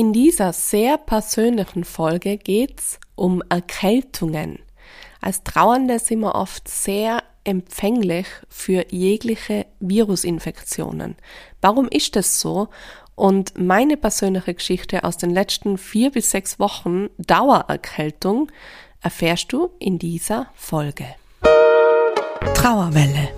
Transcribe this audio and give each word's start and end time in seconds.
In 0.00 0.14
dieser 0.14 0.54
sehr 0.54 0.96
persönlichen 0.96 1.84
Folge 1.84 2.38
geht's 2.38 2.98
um 3.16 3.42
Erkältungen. 3.50 4.60
Als 5.20 5.44
Trauernde 5.44 5.98
sind 5.98 6.20
wir 6.20 6.36
oft 6.36 6.68
sehr 6.68 7.22
empfänglich 7.44 8.26
für 8.48 8.86
jegliche 8.88 9.66
Virusinfektionen. 9.78 11.16
Warum 11.60 11.86
ist 11.86 12.16
das 12.16 12.40
so? 12.40 12.68
Und 13.14 13.58
meine 13.58 13.98
persönliche 13.98 14.54
Geschichte 14.54 15.04
aus 15.04 15.18
den 15.18 15.28
letzten 15.28 15.76
vier 15.76 16.10
bis 16.10 16.30
sechs 16.30 16.58
Wochen 16.58 17.10
Dauererkältung 17.18 18.50
erfährst 19.02 19.52
du 19.52 19.68
in 19.78 19.98
dieser 19.98 20.46
Folge. 20.54 21.04
Trauerwelle. 22.54 23.28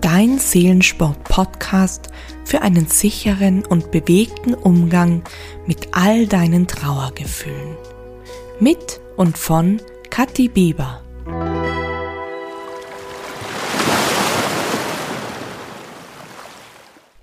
Dein 0.00 0.38
Seelensport-Podcast 0.38 2.08
für 2.44 2.62
einen 2.62 2.86
sicheren 2.86 3.64
und 3.64 3.90
bewegten 3.90 4.54
Umgang 4.54 5.22
mit 5.66 5.88
all 5.92 6.26
deinen 6.26 6.66
Trauergefühlen. 6.66 7.76
Mit 8.60 9.00
und 9.16 9.38
von 9.38 9.80
Kathi 10.10 10.48
Bieber. 10.48 11.02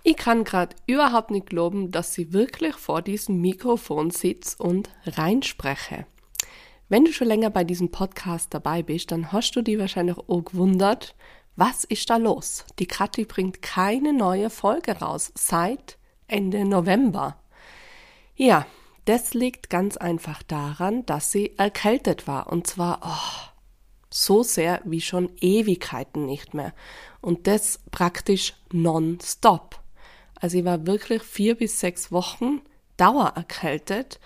Ich 0.03 0.17
kann 0.17 0.43
gerade 0.43 0.75
überhaupt 0.87 1.31
nicht 1.31 1.45
glauben, 1.45 1.91
dass 1.91 2.13
sie 2.13 2.33
wirklich 2.33 2.75
vor 2.75 3.01
diesem 3.01 3.39
Mikrofon 3.39 4.09
sitzt 4.09 4.59
und 4.59 4.89
reinspreche. 5.05 6.05
Wenn 6.89 7.05
du 7.05 7.13
schon 7.13 7.27
länger 7.27 7.49
bei 7.49 7.63
diesem 7.63 7.91
Podcast 7.91 8.53
dabei 8.53 8.83
bist, 8.83 9.11
dann 9.11 9.31
hast 9.31 9.55
du 9.55 9.61
dich 9.61 9.79
wahrscheinlich 9.79 10.17
auch 10.17 10.41
gewundert, 10.41 11.15
was 11.61 11.83
ist 11.83 12.09
da 12.09 12.17
los? 12.17 12.65
Die 12.79 12.87
Kathi 12.87 13.23
bringt 13.23 13.61
keine 13.61 14.13
neue 14.13 14.49
Folge 14.49 14.93
raus 14.93 15.31
seit 15.35 15.99
Ende 16.27 16.65
November. 16.65 17.35
Ja, 18.35 18.65
das 19.05 19.35
liegt 19.35 19.69
ganz 19.69 19.95
einfach 19.95 20.41
daran, 20.41 21.05
dass 21.05 21.31
sie 21.31 21.55
erkältet 21.59 22.25
war. 22.25 22.51
Und 22.51 22.65
zwar 22.65 23.01
oh, 23.03 23.49
so 24.09 24.41
sehr 24.41 24.81
wie 24.85 25.01
schon 25.01 25.29
Ewigkeiten 25.39 26.25
nicht 26.25 26.55
mehr. 26.55 26.73
Und 27.21 27.45
das 27.45 27.79
praktisch 27.91 28.55
non-stop. 28.71 29.79
Also 30.39 30.57
ich 30.57 30.65
war 30.65 30.87
wirklich 30.87 31.21
vier 31.21 31.53
bis 31.53 31.79
sechs 31.79 32.11
Wochen 32.11 32.61
dauererkältet 32.97 34.19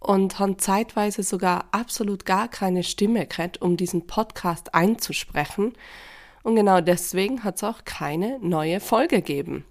und 0.00 0.40
haben 0.40 0.58
zeitweise 0.58 1.22
sogar 1.22 1.66
absolut 1.70 2.26
gar 2.26 2.48
keine 2.48 2.82
Stimme 2.82 3.24
gehabt, 3.24 3.62
um 3.62 3.76
diesen 3.76 4.08
Podcast 4.08 4.74
einzusprechen. 4.74 5.74
Und 6.42 6.56
genau 6.56 6.80
deswegen 6.80 7.44
hat 7.44 7.56
es 7.56 7.64
auch 7.64 7.84
keine 7.84 8.38
neue 8.40 8.80
Folge 8.80 9.16
gegeben. 9.16 9.64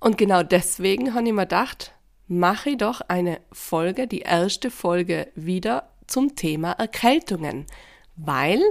Und 0.00 0.18
genau 0.18 0.42
deswegen 0.42 1.14
habe 1.14 1.26
ich 1.26 1.32
mir 1.32 1.42
gedacht, 1.42 1.92
mache 2.26 2.70
ich 2.70 2.76
doch 2.78 3.00
eine 3.02 3.40
Folge, 3.52 4.06
die 4.06 4.20
erste 4.20 4.70
Folge 4.70 5.28
wieder 5.34 5.90
zum 6.06 6.36
Thema 6.36 6.72
Erkältungen, 6.72 7.66
weil 8.16 8.62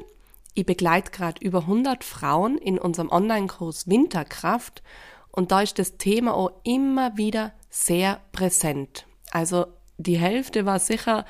ich 0.53 0.65
begleite 0.65 1.11
gerade 1.11 1.43
über 1.45 1.59
100 1.59 2.03
Frauen 2.03 2.57
in 2.57 2.77
unserem 2.77 3.09
Online-Kurs 3.09 3.87
Winterkraft 3.87 4.81
und 5.31 5.51
da 5.51 5.61
ist 5.61 5.79
das 5.79 5.97
Thema 5.97 6.33
auch 6.33 6.51
immer 6.63 7.17
wieder 7.17 7.53
sehr 7.69 8.19
präsent. 8.31 9.05
Also 9.31 9.67
die 9.97 10.17
Hälfte 10.17 10.65
war 10.65 10.79
sicher 10.79 11.25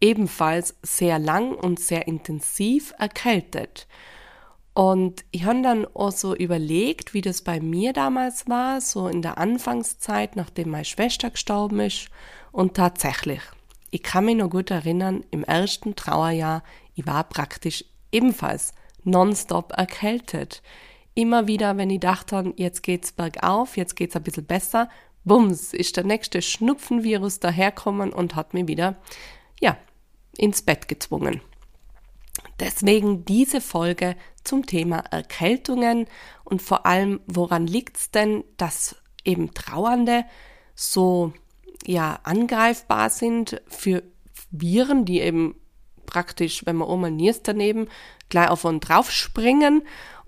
ebenfalls 0.00 0.76
sehr 0.82 1.18
lang 1.18 1.54
und 1.54 1.80
sehr 1.80 2.06
intensiv 2.06 2.94
erkältet. 2.98 3.86
Und 4.74 5.24
ich 5.30 5.44
habe 5.44 5.62
dann 5.62 5.86
auch 5.94 6.10
so 6.10 6.34
überlegt, 6.34 7.14
wie 7.14 7.20
das 7.20 7.42
bei 7.42 7.60
mir 7.60 7.92
damals 7.92 8.48
war, 8.48 8.80
so 8.80 9.06
in 9.06 9.22
der 9.22 9.38
Anfangszeit, 9.38 10.34
nachdem 10.34 10.70
meine 10.70 10.84
Schwester 10.84 11.30
gestorben 11.30 11.78
ist. 11.78 12.08
Und 12.50 12.74
tatsächlich, 12.74 13.40
ich 13.90 14.02
kann 14.02 14.24
mich 14.24 14.36
noch 14.36 14.50
gut 14.50 14.72
erinnern, 14.72 15.24
im 15.30 15.44
ersten 15.44 15.94
Trauerjahr, 15.94 16.64
ich 16.96 17.06
war 17.06 17.22
praktisch 17.24 17.84
ebenfalls 18.10 18.74
nonstop 19.04 19.72
erkältet. 19.76 20.60
Immer 21.14 21.46
wieder, 21.46 21.76
wenn 21.76 21.90
ich 21.90 22.00
dachte, 22.00 22.52
jetzt 22.56 22.82
geht's 22.82 23.12
bergauf, 23.12 23.76
jetzt 23.76 23.94
geht's 23.94 24.16
ein 24.16 24.24
bisschen 24.24 24.46
besser, 24.46 24.88
bums, 25.22 25.72
ist 25.72 25.96
der 25.96 26.04
nächste 26.04 26.42
Schnupfenvirus 26.42 27.38
daherkommen 27.38 28.12
und 28.12 28.34
hat 28.34 28.54
mich 28.54 28.66
wieder, 28.66 28.96
ja, 29.60 29.76
ins 30.36 30.62
Bett 30.62 30.88
gezwungen. 30.88 31.40
Deswegen 32.58 33.24
diese 33.24 33.60
Folge 33.60 34.16
zum 34.44 34.66
Thema 34.66 34.98
Erkältungen 35.10 36.06
und 36.44 36.62
vor 36.62 36.86
allem, 36.86 37.20
woran 37.26 37.66
liegt's 37.66 38.10
denn, 38.10 38.44
dass 38.56 38.96
eben 39.24 39.54
Trauernde 39.54 40.24
so 40.74 41.32
ja 41.86 42.20
angreifbar 42.22 43.10
sind 43.10 43.60
für 43.66 44.02
Viren, 44.50 45.04
die 45.04 45.20
eben 45.20 45.56
praktisch, 46.06 46.66
wenn 46.66 46.76
man 46.76 46.88
Oma 46.88 47.10
Niers 47.10 47.42
daneben 47.42 47.88
gleich 48.28 48.50
auf 48.50 48.64
und 48.64 48.80
drauf 48.80 49.10
springen 49.10 49.82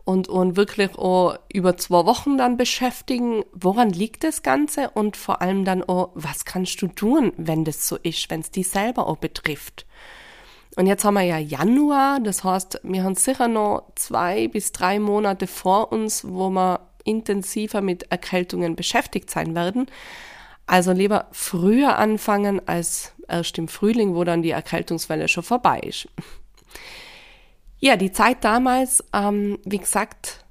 und, 0.07 0.29
und 0.29 0.57
wirklich 0.57 0.97
auch 0.97 1.37
über 1.53 1.77
zwei 1.77 2.07
Wochen 2.07 2.39
dann 2.39 2.57
beschäftigen, 2.57 3.45
woran 3.53 3.91
liegt 3.91 4.25
das 4.25 4.43
Ganze 4.43 4.91
und 4.91 5.17
vor 5.17 5.43
allem 5.43 5.65
dann 5.65 5.83
auch, 5.83 6.11
was 6.15 6.45
kannst 6.45 6.81
du 6.81 6.87
tun, 6.87 7.33
wenn 7.37 7.65
das 7.65 7.89
so 7.89 7.97
ist, 7.97 8.31
wenn 8.31 8.41
es 8.41 8.53
dich 8.53 8.69
selber 8.69 9.09
auch 9.09 9.17
betrifft. 9.17 9.85
Und 10.77 10.87
jetzt 10.87 11.05
haben 11.05 11.15
wir 11.15 11.23
ja 11.23 11.39
Januar, 11.39 12.21
das 12.21 12.45
heißt, 12.45 12.81
wir 12.83 13.03
haben 13.03 13.15
sicher 13.15 13.49
noch 13.49 13.91
zwei 13.95 14.47
bis 14.49 14.73
drei 14.73 14.99
Monate 14.99 15.47
vor 15.47 15.91
uns, 15.91 16.23
wo 16.29 16.51
wir 16.51 16.81
intensiver 17.05 17.81
mit 17.81 18.11
Erkältungen 18.13 18.77
beschäftigt 18.77 19.31
sein 19.31 19.55
werden. 19.55 19.87
Also 20.67 20.93
lieber 20.93 21.29
früher 21.33 21.97
anfangen 21.97 22.61
als 22.69 23.13
erst 23.27 23.57
im 23.57 23.69
Frühling, 23.69 24.15
wo 24.15 24.25
dann 24.25 24.43
die 24.43 24.51
Erkältungswelle 24.51 25.29
schon 25.29 25.45
vorbei 25.45 25.81
ist. 25.81 26.09
Ja, 27.79 27.97
die 27.97 28.13
Zeit 28.13 28.45
damals, 28.45 29.03
ähm, 29.13 29.59
wie 29.65 29.79
gesagt, 29.79 30.45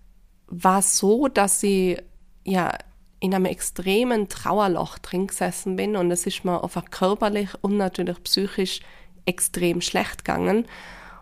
war 0.48 0.82
so, 0.82 1.28
dass 1.28 1.60
sie 1.60 1.98
ja 2.44 2.78
in 3.20 3.34
einem 3.34 3.46
extremen 3.46 4.30
Trauerloch 4.30 5.00
drin 5.00 5.28
gesessen 5.28 5.76
bin 5.76 5.96
und 5.96 6.12
es 6.12 6.26
ist 6.26 6.46
mir 6.46 6.64
einfach 6.64 6.90
körperlich 6.92 7.50
und 7.62 7.78
natürlich 7.78 8.22
psychisch 8.24 8.82
extrem 9.26 9.82
schlecht 9.82 10.26
gegangen. 10.26 10.66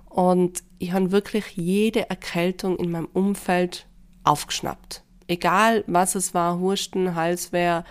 Und 0.05 0.63
ich 0.77 0.91
habe 0.91 1.11
wirklich 1.11 1.51
jede 1.55 2.09
Erkältung 2.09 2.77
in 2.77 2.91
meinem 2.91 3.09
Umfeld 3.13 3.87
aufgeschnappt. 4.23 5.03
Egal 5.27 5.83
was 5.87 6.15
es 6.15 6.33
war, 6.33 6.59
Husten, 6.59 7.15
Halswehr, 7.15 7.83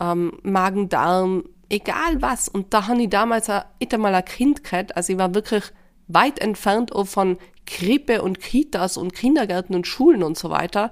ähm, 0.00 0.38
Magen-Darm, 0.42 1.44
egal 1.70 2.20
was. 2.20 2.48
Und 2.48 2.74
da 2.74 2.88
habe 2.88 3.02
ich 3.02 3.08
damals 3.08 3.48
auch 3.48 3.64
mal 3.96 4.14
ein 4.14 4.24
Kind 4.24 4.64
gehabt. 4.64 4.96
Also 4.96 5.12
ich 5.12 5.18
war 5.18 5.34
wirklich 5.34 5.64
weit 6.08 6.38
entfernt 6.40 6.94
auch 6.94 7.06
von 7.06 7.38
Krippe 7.64 8.22
und 8.22 8.40
Kitas 8.40 8.96
und 8.96 9.14
Kindergärten 9.14 9.74
und 9.74 9.86
Schulen 9.86 10.22
und 10.22 10.36
so 10.36 10.50
weiter. 10.50 10.90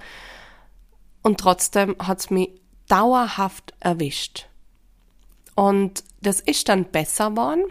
Und 1.23 1.39
trotzdem 1.39 1.97
hat 1.99 2.21
es 2.21 2.31
mich 2.31 2.51
dauerhaft 2.89 3.75
erwischt. 3.81 4.49
Und 5.55 6.05
das 6.21 6.41
ist 6.41 6.69
dann 6.69 6.85
besser 6.87 7.31
geworden 7.31 7.65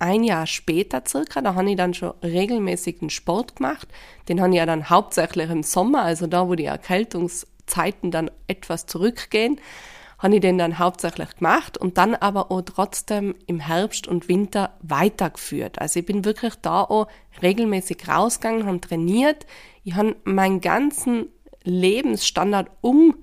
ein 0.00 0.24
Jahr 0.24 0.46
später 0.46 1.02
circa, 1.06 1.40
da 1.40 1.54
habe 1.54 1.70
ich 1.70 1.76
dann 1.76 1.94
schon 1.94 2.12
regelmäßig 2.22 3.00
einen 3.00 3.10
Sport 3.10 3.56
gemacht. 3.56 3.88
Den 4.28 4.40
habe 4.40 4.50
ich 4.50 4.56
ja 4.56 4.66
dann 4.66 4.90
hauptsächlich 4.90 5.50
im 5.50 5.62
Sommer, 5.62 6.02
also 6.02 6.26
da, 6.26 6.48
wo 6.48 6.54
die 6.54 6.64
Erkältungszeiten 6.64 8.10
dann 8.10 8.30
etwas 8.46 8.86
zurückgehen, 8.86 9.60
habe 10.18 10.36
ich 10.36 10.40
den 10.40 10.58
dann 10.58 10.78
hauptsächlich 10.78 11.36
gemacht 11.36 11.76
und 11.76 11.98
dann 11.98 12.14
aber 12.14 12.50
auch 12.50 12.62
trotzdem 12.62 13.34
im 13.46 13.60
Herbst 13.60 14.08
und 14.08 14.28
Winter 14.28 14.74
weitergeführt. 14.80 15.80
Also 15.80 16.00
ich 16.00 16.06
bin 16.06 16.24
wirklich 16.24 16.54
da 16.62 16.82
auch 16.82 17.08
regelmäßig 17.42 18.08
rausgegangen, 18.08 18.66
habe 18.66 18.80
trainiert. 18.80 19.46
Ich 19.82 19.94
habe 19.94 20.16
meinen 20.24 20.60
ganzen 20.60 21.26
Lebensstandard 21.64 22.70
um, 22.80 23.16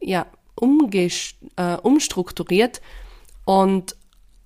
ja, 0.00 0.26
umgest, 0.54 1.36
äh, 1.56 1.76
umstrukturiert 1.76 2.80
und 3.44 3.96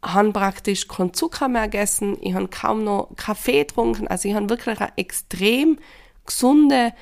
habe 0.02 0.32
praktisch 0.32 0.86
keinen 0.88 1.14
Zucker 1.14 1.48
mehr 1.48 1.68
gegessen, 1.68 2.16
ich 2.20 2.34
habe 2.34 2.48
kaum 2.48 2.84
noch 2.84 3.10
Kaffee 3.16 3.64
getrunken, 3.64 4.06
also 4.08 4.28
ich 4.28 4.34
habe 4.34 4.48
wirklich 4.48 4.80
eine 4.80 4.92
extrem 4.96 5.78
gesunde 6.24 6.92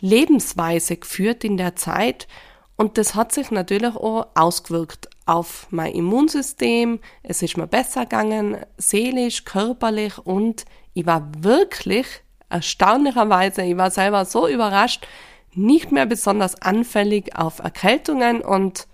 Lebensweise 0.00 0.96
geführt 0.96 1.44
in 1.44 1.56
der 1.56 1.76
Zeit. 1.76 2.28
Und 2.76 2.98
das 2.98 3.14
hat 3.14 3.32
sich 3.32 3.50
natürlich 3.50 3.96
auch 3.96 4.26
ausgewirkt 4.34 5.08
auf 5.24 5.66
mein 5.70 5.92
Immunsystem, 5.92 7.00
es 7.22 7.42
ist 7.42 7.56
mir 7.56 7.66
besser 7.66 8.02
gegangen, 8.02 8.58
seelisch, 8.76 9.44
körperlich. 9.44 10.18
Und 10.18 10.66
ich 10.92 11.06
war 11.06 11.26
wirklich 11.38 12.06
erstaunlicherweise, 12.48 13.62
ich 13.62 13.76
war 13.76 13.90
selber 13.90 14.24
so 14.24 14.46
überrascht, 14.46 15.06
nicht 15.52 15.90
mehr 15.90 16.06
besonders 16.06 16.60
anfällig 16.60 17.34
auf 17.34 17.58
Erkältungen. 17.58 18.42
Und 18.42 18.86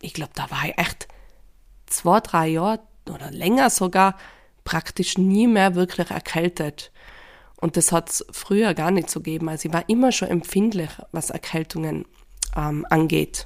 ich 0.00 0.14
glaube, 0.14 0.32
da 0.34 0.50
war 0.50 0.64
ich 0.64 0.78
echt 0.78 1.08
zwei, 1.92 2.20
drei 2.20 2.48
Jahre 2.48 2.80
oder 3.08 3.30
länger 3.30 3.70
sogar 3.70 4.16
praktisch 4.64 5.18
nie 5.18 5.46
mehr 5.46 5.74
wirklich 5.74 6.10
erkältet. 6.10 6.92
Und 7.60 7.76
das 7.76 7.92
hat 7.92 8.10
es 8.10 8.24
früher 8.30 8.74
gar 8.74 8.90
nicht 8.90 9.10
so 9.10 9.20
gegeben. 9.20 9.48
Also 9.48 9.68
ich 9.68 9.74
war 9.74 9.88
immer 9.88 10.12
schon 10.12 10.28
empfindlich, 10.28 10.90
was 11.12 11.30
Erkältungen 11.30 12.06
ähm, 12.56 12.86
angeht. 12.88 13.44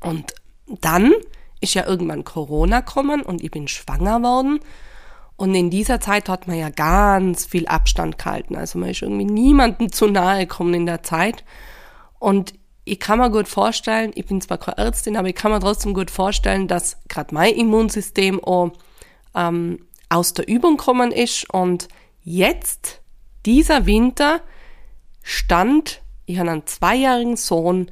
Und 0.00 0.34
dann 0.80 1.12
ist 1.60 1.74
ja 1.74 1.86
irgendwann 1.86 2.24
Corona 2.24 2.80
gekommen 2.80 3.22
und 3.22 3.42
ich 3.42 3.50
bin 3.50 3.66
schwanger 3.66 4.22
worden. 4.22 4.60
Und 5.36 5.54
in 5.54 5.70
dieser 5.70 6.00
Zeit 6.00 6.28
hat 6.28 6.48
man 6.48 6.58
ja 6.58 6.68
ganz 6.68 7.46
viel 7.46 7.66
Abstand 7.66 8.18
gehalten. 8.18 8.56
Also 8.56 8.78
man 8.78 8.90
ist 8.90 9.02
irgendwie 9.02 9.24
niemandem 9.24 9.92
zu 9.92 10.08
nahe 10.08 10.46
gekommen 10.46 10.74
in 10.74 10.86
der 10.86 11.02
Zeit. 11.02 11.44
Und 12.18 12.54
ich 12.88 13.00
kann 13.00 13.18
mir 13.18 13.30
gut 13.30 13.48
vorstellen, 13.48 14.12
ich 14.14 14.26
bin 14.26 14.40
zwar 14.40 14.58
keine 14.58 14.78
Ärztin, 14.78 15.16
aber 15.16 15.28
ich 15.28 15.34
kann 15.34 15.52
mir 15.52 15.60
trotzdem 15.60 15.94
gut 15.94 16.10
vorstellen, 16.10 16.68
dass 16.68 16.98
gerade 17.08 17.34
mein 17.34 17.54
Immunsystem 17.54 18.42
auch 18.42 18.72
ähm, 19.34 19.86
aus 20.08 20.34
der 20.34 20.48
Übung 20.48 20.76
gekommen 20.76 21.12
ist. 21.12 21.48
Und 21.50 21.88
jetzt, 22.22 23.00
dieser 23.46 23.86
Winter, 23.86 24.40
stand, 25.22 26.02
ich 26.26 26.38
habe 26.38 26.50
einen 26.50 26.66
zweijährigen 26.66 27.36
Sohn, 27.36 27.90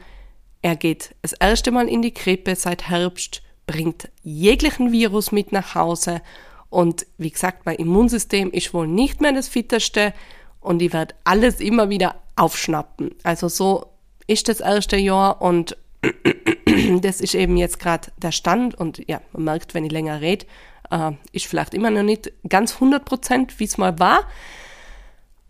er 0.62 0.76
geht 0.76 1.14
das 1.22 1.32
erste 1.32 1.70
Mal 1.70 1.88
in 1.88 2.02
die 2.02 2.14
Krippe 2.14 2.56
seit 2.56 2.88
Herbst, 2.88 3.42
bringt 3.66 4.08
jeglichen 4.22 4.92
Virus 4.92 5.32
mit 5.32 5.52
nach 5.52 5.74
Hause 5.74 6.22
und 6.70 7.06
wie 7.18 7.30
gesagt, 7.30 7.66
mein 7.66 7.76
Immunsystem 7.76 8.50
ist 8.50 8.74
wohl 8.74 8.88
nicht 8.88 9.20
mehr 9.20 9.32
das 9.32 9.48
fitteste 9.48 10.12
und 10.60 10.82
ich 10.82 10.92
werde 10.92 11.14
alles 11.24 11.60
immer 11.60 11.88
wieder 11.88 12.16
aufschnappen. 12.36 13.14
Also 13.22 13.48
so 13.48 13.95
ist 14.26 14.48
das 14.48 14.60
erste 14.60 14.96
Jahr 14.96 15.40
und 15.40 15.76
das 17.00 17.20
ist 17.20 17.34
eben 17.34 17.56
jetzt 17.56 17.78
gerade 17.78 18.10
der 18.16 18.32
Stand 18.32 18.74
und 18.74 19.06
ja, 19.08 19.20
man 19.32 19.44
merkt, 19.44 19.74
wenn 19.74 19.84
ich 19.84 19.92
länger 19.92 20.20
rede, 20.20 20.46
äh, 20.90 21.12
ist 21.32 21.46
vielleicht 21.46 21.74
immer 21.74 21.90
noch 21.90 22.02
nicht 22.02 22.32
ganz 22.48 22.74
100 22.74 23.04
Prozent, 23.04 23.58
wie 23.58 23.64
es 23.64 23.78
mal 23.78 23.98
war. 23.98 24.26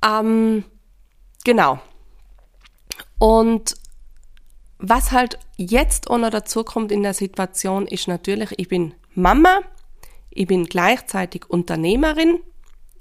Ähm, 0.04 0.64
genau. 1.44 1.80
Und 3.18 3.76
was 4.78 5.12
halt 5.12 5.38
jetzt 5.56 6.10
auch 6.10 6.18
noch 6.18 6.30
dazu 6.30 6.62
kommt 6.62 6.92
in 6.92 7.02
der 7.02 7.14
Situation, 7.14 7.86
ist 7.86 8.08
natürlich, 8.08 8.50
ich 8.58 8.68
bin 8.68 8.94
Mama, 9.14 9.60
ich 10.30 10.46
bin 10.46 10.64
gleichzeitig 10.64 11.48
Unternehmerin, 11.48 12.40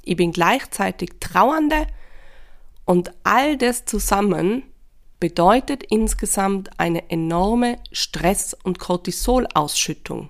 ich 0.03 0.15
bin 0.15 0.31
gleichzeitig 0.31 1.11
Trauernde 1.19 1.87
und 2.85 3.11
all 3.23 3.57
das 3.57 3.83
zusammen 3.85 4.63
bedeutet 5.19 5.83
insgesamt 5.83 6.69
eine 6.79 7.09
enorme 7.09 7.79
Stress- 7.91 8.55
und 8.63 8.79
Cortisolausschüttung. 8.79 10.29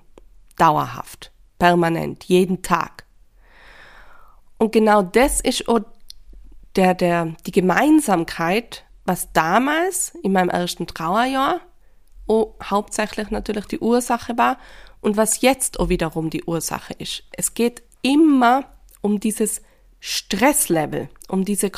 Dauerhaft, 0.56 1.32
permanent, 1.58 2.24
jeden 2.24 2.62
Tag. 2.62 3.04
Und 4.58 4.72
genau 4.72 5.02
das 5.02 5.40
ist 5.40 5.64
der, 6.76 6.94
der, 6.94 7.34
die 7.46 7.52
Gemeinsamkeit, 7.52 8.84
was 9.04 9.32
damals 9.32 10.14
in 10.22 10.32
meinem 10.32 10.50
ersten 10.50 10.86
Trauerjahr 10.86 11.60
auch 12.26 12.54
hauptsächlich 12.62 13.30
natürlich 13.30 13.66
die 13.66 13.78
Ursache 13.78 14.36
war 14.36 14.58
und 15.00 15.16
was 15.16 15.40
jetzt 15.40 15.78
auch 15.78 15.88
wiederum 15.88 16.30
die 16.30 16.44
Ursache 16.44 16.94
ist. 16.94 17.22
Es 17.32 17.54
geht 17.54 17.82
immer 18.02 18.64
um 19.00 19.20
dieses 19.20 19.62
Stresslevel, 20.00 21.08
um 21.28 21.44
diese 21.44 21.70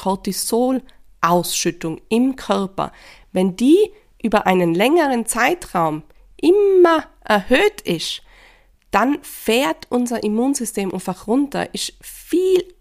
Cortisolausschüttung 1.20 2.00
im 2.09 2.37
Körper. 2.37 2.93
Wenn 3.32 3.56
die 3.56 3.93
über 4.23 4.47
einen 4.47 4.75
längeren 4.75 5.26
Zeitraum 5.26 6.03
immer 6.37 7.05
erhöht 7.25 7.81
ist, 7.82 8.23
dann 8.91 9.23
fährt 9.23 9.87
unser 9.91 10.23
Immunsystem 10.23 10.93
einfach 10.93 11.26
runter, 11.26 11.75
ist 11.75 11.93
viel, 12.00 12.75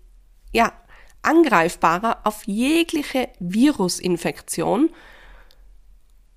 ja, 0.53 0.71
angreifbarer 1.21 2.21
auf 2.23 2.43
jegliche 2.45 3.29
Virusinfektion. 3.39 4.89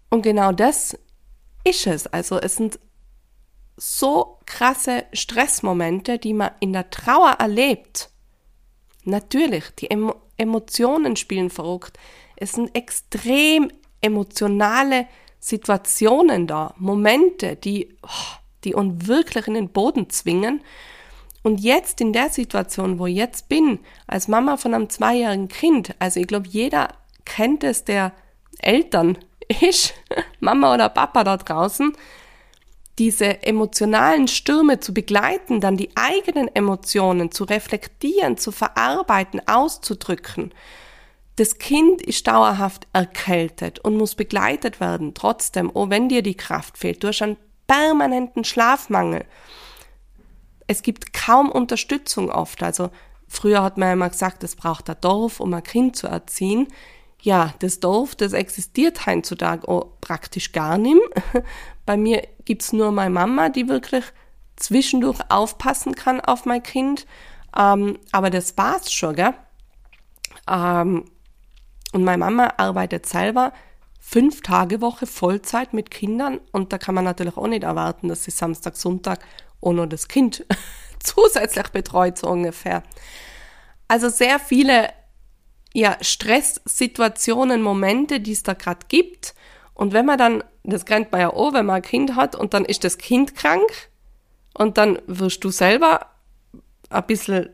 Und 0.09 0.23
genau 0.23 0.51
das 0.51 0.99
ist 1.63 1.87
es. 1.87 2.07
Also 2.09 2.41
es 2.41 2.57
sind 2.57 2.81
so 3.77 4.39
krasse 4.47 5.05
Stressmomente, 5.13 6.19
die 6.19 6.35
man 6.35 6.51
in 6.59 6.73
der 6.73 6.91
Trauer 6.91 7.37
erlebt. 7.39 8.10
Natürlich, 9.05 9.65
die 9.79 9.91
Emo 9.91 10.15
Emotionen 10.37 11.17
spielen 11.17 11.51
verrückt. 11.51 11.99
Es 12.35 12.53
sind 12.53 12.75
extrem 12.75 13.71
emotionale 14.01 15.07
Situationen 15.39 16.47
da, 16.47 16.73
Momente, 16.79 17.57
die, 17.57 17.95
oh, 18.03 18.37
die 18.65 18.75
uns 18.75 19.07
wirklich 19.07 19.47
in 19.47 19.55
den 19.55 19.69
Boden 19.69 20.09
zwingen. 20.09 20.63
Und 21.43 21.61
jetzt 21.61 22.01
in 22.01 22.15
der 22.15 22.31
Situation, 22.31 22.99
wo 22.99 23.07
ich 23.07 23.17
jetzt 23.17 23.49
bin, 23.51 23.81
als 24.07 24.29
Mama 24.29 24.57
von 24.57 24.73
einem 24.75 24.89
zweijährigen 24.89 25.49
Kind, 25.49 25.95
also 25.99 26.21
ich 26.21 26.27
glaube, 26.27 26.49
jeder 26.49 26.89
kennt 27.25 27.65
es, 27.65 27.85
der 27.85 28.13
Eltern 28.59 29.19
ist, 29.61 29.95
Mama 30.41 30.75
oder 30.75 30.89
Papa 30.89 31.25
da 31.25 31.37
draußen, 31.37 31.93
diese 32.99 33.43
emotionalen 33.43 34.29
Stürme 34.29 34.81
zu 34.81 34.93
begleiten, 34.93 35.61
dann 35.61 35.77
die 35.77 35.91
eigenen 35.95 36.55
Emotionen 36.55 37.31
zu 37.31 37.45
reflektieren, 37.45 38.37
zu 38.37 38.53
verarbeiten, 38.53 39.41
auszudrücken. 39.47 40.53
Das 41.37 41.59
Kind 41.59 42.03
ist 42.03 42.27
dauerhaft 42.27 42.87
erkältet 42.93 43.79
und 43.79 43.97
muss 43.97 44.15
begleitet 44.15 44.81
werden, 44.81 45.15
trotzdem, 45.15 45.71
oh, 45.73 45.89
wenn 45.89 46.09
dir 46.11 46.23
die 46.23 46.37
Kraft 46.37 46.77
fehlt. 46.77 47.03
Du 47.03 47.09
hast 47.09 47.23
einen 47.23 47.39
permanenten 47.67 48.45
Schlafmangel 48.45 49.25
es 50.71 50.83
gibt 50.83 51.13
kaum 51.13 51.51
Unterstützung 51.51 52.31
oft. 52.31 52.63
Also 52.63 52.91
früher 53.27 53.61
hat 53.65 53.77
man 53.77 53.93
immer 53.93 54.09
gesagt, 54.09 54.45
es 54.45 54.55
braucht 54.55 54.89
ein 54.89 54.97
Dorf, 55.01 55.41
um 55.41 55.53
ein 55.53 55.65
Kind 55.65 55.97
zu 55.97 56.07
erziehen. 56.07 56.69
Ja, 57.23 57.55
das 57.59 57.81
Dorf, 57.81 58.15
das 58.15 58.33
existiert 58.33 59.07
heutzutage 59.07 59.67
praktisch 60.01 60.53
gar 60.53 60.79
nicht 60.79 60.97
mehr. 61.35 61.45
Bei 61.87 61.97
mir 61.97 62.27
gibt's 62.45 62.73
nur 62.73 62.93
meine 62.93 63.11
Mama, 63.11 63.49
die 63.51 63.69
wirklich 63.69 64.05
zwischendurch 64.57 65.19
aufpassen 65.29 65.95
kann 65.95 66.21
auf 66.21 66.47
mein 66.47 66.63
Kind. 66.63 67.07
Ähm, 67.57 67.99
aber 68.13 68.31
das 68.31 68.57
war's 68.57 68.93
schon, 68.93 69.17
gell? 69.17 69.35
Ähm, 70.49 71.05
und 71.93 72.05
meine 72.05 72.19
Mama 72.19 72.55
arbeitet 72.57 73.07
selber 73.07 73.53
fünf 73.99 74.43
Tage 74.43 74.81
Woche 74.81 75.07
Vollzeit 75.07 75.73
mit 75.73 75.91
Kindern 75.91 76.41
und 76.53 76.73
da 76.73 76.79
kann 76.79 76.95
man 76.95 77.05
natürlich 77.05 77.37
auch 77.37 77.47
nicht 77.47 77.65
erwarten, 77.65 78.09
dass 78.09 78.25
sie 78.25 78.31
Samstag, 78.31 78.77
Sonntag 78.77 79.21
nur 79.63 79.87
das 79.87 80.09
Kind 80.09 80.47
zusätzlich 81.01 81.69
betreut, 81.69 82.19
so 82.19 82.29
ungefähr. 82.29 82.83
Also 83.89 84.09
sehr 84.09 84.39
viele 84.39 84.89
ja, 85.73 85.97
Stresssituationen, 86.01 87.63
Momente, 87.63 88.21
die 88.21 88.33
es 88.33 88.43
da 88.43 88.55
gerade 88.55 88.87
gibt. 88.89 89.35
Und 89.75 89.93
wenn 89.93 90.07
man 90.07 90.19
dann, 90.19 90.45
das 90.65 90.85
kennt 90.85 91.13
man 91.13 91.21
ja 91.21 91.31
auch, 91.33 91.53
wenn 91.53 91.67
man 91.67 91.77
ein 91.77 91.83
Kind 91.83 92.17
hat 92.17 92.35
und 92.35 92.55
dann 92.55 92.65
ist 92.65 92.85
das 92.85 92.99
Kind 92.99 93.35
krank 93.35 93.71
und 94.55 94.79
dann 94.79 95.01
wirst 95.07 95.45
du 95.45 95.51
selber 95.51 96.07
ein 96.91 97.07
bisschen 97.07 97.51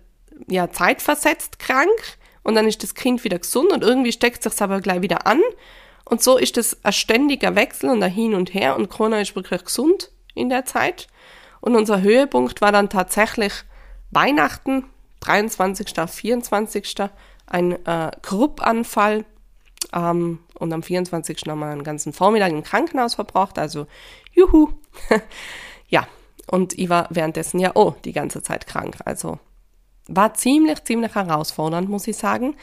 ja, 0.49 0.71
zeitversetzt 0.71 1.59
krank 1.59 2.19
und 2.43 2.55
dann 2.55 2.67
ist 2.67 2.83
das 2.83 2.95
Kind 2.95 3.25
wieder 3.25 3.39
gesund 3.39 3.73
und 3.73 3.83
irgendwie 3.83 4.13
steckt 4.13 4.43
sich 4.43 4.61
aber 4.61 4.81
gleich 4.81 5.03
wieder 5.03 5.27
an. 5.27 5.41
Und 6.05 6.23
so 6.23 6.37
ist 6.39 6.57
es 6.57 6.85
ein 6.85 6.93
ständiger 6.93 7.55
Wechsel 7.55 7.91
und 7.91 8.03
ein 8.03 8.11
Hin 8.11 8.35
und 8.35 8.55
Her 8.55 8.77
und 8.77 8.89
Corona 8.89 9.21
ist 9.21 9.35
wirklich 9.35 9.65
gesund 9.65 10.11
in 10.35 10.49
der 10.49 10.65
Zeit. 10.65 11.09
Und 11.61 11.75
unser 11.75 12.01
Höhepunkt 12.01 12.61
war 12.61 12.71
dann 12.71 12.89
tatsächlich 12.89 13.53
Weihnachten, 14.11 14.85
23., 15.21 15.89
24., 16.09 16.95
ein 17.47 17.85
äh, 17.87 18.11
Kruppanfall. 18.23 19.25
Ähm, 19.93 20.41
und 20.59 20.73
am 20.73 20.83
24. 20.83 21.43
haben 21.47 21.61
wir 21.61 21.67
einen 21.67 21.85
ganzen 21.85 22.13
Vormittag 22.13 22.51
im 22.51 22.63
Krankenhaus 22.63 23.15
verbracht, 23.15 23.59
also 23.59 23.87
juhu. 24.33 24.71
ja, 25.89 26.07
und 26.51 26.79
ich 26.79 26.89
war 26.89 27.09
währenddessen 27.11 27.59
ja 27.59 27.73
oh 27.75 27.95
die 28.05 28.13
ganze 28.13 28.43
Zeit 28.43 28.67
krank. 28.67 28.97
Also 29.05 29.39
war 30.09 30.35
ziemlich, 30.35 30.85
ziemlich 30.85 31.15
herausfordernd, 31.15 31.89
muss 31.89 32.07
ich 32.07 32.17
sagen. 32.17 32.57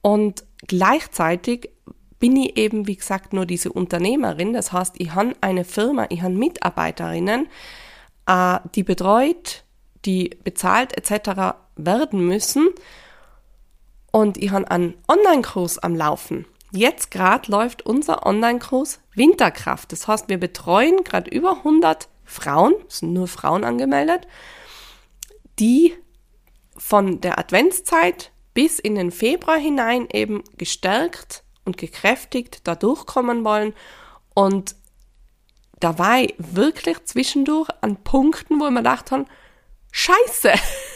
Und 0.00 0.44
gleichzeitig 0.66 1.70
bin 2.18 2.36
ich 2.36 2.56
eben, 2.56 2.86
wie 2.86 2.96
gesagt, 2.96 3.32
nur 3.32 3.44
diese 3.44 3.72
Unternehmerin. 3.72 4.52
Das 4.52 4.72
heißt, 4.72 4.94
ich 4.98 5.14
habe 5.14 5.34
eine 5.40 5.64
Firma, 5.64 6.06
ich 6.08 6.22
habe 6.22 6.34
Mitarbeiterinnen, 6.34 7.48
äh, 8.26 8.58
die 8.74 8.82
betreut, 8.82 9.64
die 10.04 10.30
bezahlt 10.44 10.96
etc. 10.96 11.56
werden 11.76 12.26
müssen. 12.26 12.68
Und 14.16 14.38
ich 14.38 14.50
habe 14.50 14.70
einen 14.70 14.94
Online-Kurs 15.08 15.78
am 15.78 15.94
Laufen. 15.94 16.46
Jetzt 16.72 17.10
gerade 17.10 17.50
läuft 17.50 17.84
unser 17.84 18.24
Online-Kurs 18.24 19.00
Winterkraft. 19.14 19.92
Das 19.92 20.08
heißt, 20.08 20.30
wir 20.30 20.40
betreuen 20.40 21.04
gerade 21.04 21.30
über 21.30 21.58
100 21.58 22.08
Frauen, 22.24 22.72
es 22.88 23.00
sind 23.00 23.12
nur 23.12 23.28
Frauen 23.28 23.62
angemeldet, 23.62 24.26
die 25.58 25.92
von 26.78 27.20
der 27.20 27.38
Adventszeit 27.38 28.32
bis 28.54 28.78
in 28.78 28.94
den 28.94 29.10
Februar 29.10 29.58
hinein 29.58 30.08
eben 30.10 30.42
gestärkt 30.56 31.44
und 31.66 31.76
gekräftigt 31.76 32.66
da 32.66 32.74
durchkommen 32.74 33.44
wollen 33.44 33.74
und 34.34 34.76
da 35.78 35.98
war 35.98 36.20
ich 36.22 36.34
wirklich 36.38 37.04
zwischendurch 37.04 37.68
an 37.82 38.02
Punkten, 38.02 38.58
wo 38.60 38.64
ich 38.64 38.70
mir 38.70 38.78
gedacht 38.78 39.10
habe, 39.10 39.26
scheiße, 39.92 40.54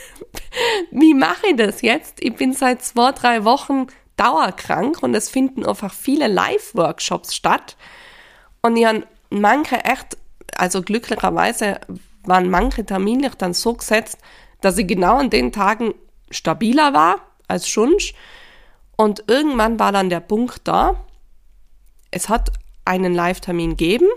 wie 0.91 1.15
mache 1.15 1.49
ich 1.49 1.57
das 1.57 1.83
jetzt? 1.83 2.23
Ich 2.23 2.35
bin 2.35 2.53
seit 2.53 2.83
zwei, 2.83 3.13
drei 3.13 3.45
Wochen 3.45 3.87
dauerkrank 4.17 5.03
und 5.03 5.15
es 5.15 5.31
finden 5.31 5.65
einfach 5.65 5.93
viele 5.93 6.27
Live-Workshops 6.27 7.35
statt. 7.35 7.77
Und 8.63 8.77
ich 8.77 8.85
habe 8.85 9.07
manche 9.31 9.85
echt, 9.85 10.19
also 10.57 10.83
glücklicherweise 10.83 11.81
waren 12.25 12.51
manche 12.51 12.85
terminlich 12.85 13.35
dann 13.35 13.55
so 13.55 13.75
gesetzt, 13.75 14.19
dass 14.61 14.77
ich 14.77 14.87
genau 14.87 15.17
an 15.17 15.31
den 15.31 15.53
Tagen 15.53 15.95
stabiler 16.31 16.93
war 16.93 17.17
als 17.49 17.69
Schunsch. 17.69 18.15
Und 18.97 19.25
irgendwann 19.27 19.79
war 19.79 19.93
dann 19.93 20.11
der 20.11 20.21
Punkt 20.21 20.61
da, 20.65 21.03
es 22.11 22.29
hat 22.29 22.51
einen 22.85 23.15
Live-Termin 23.15 23.71
gegeben 23.71 24.09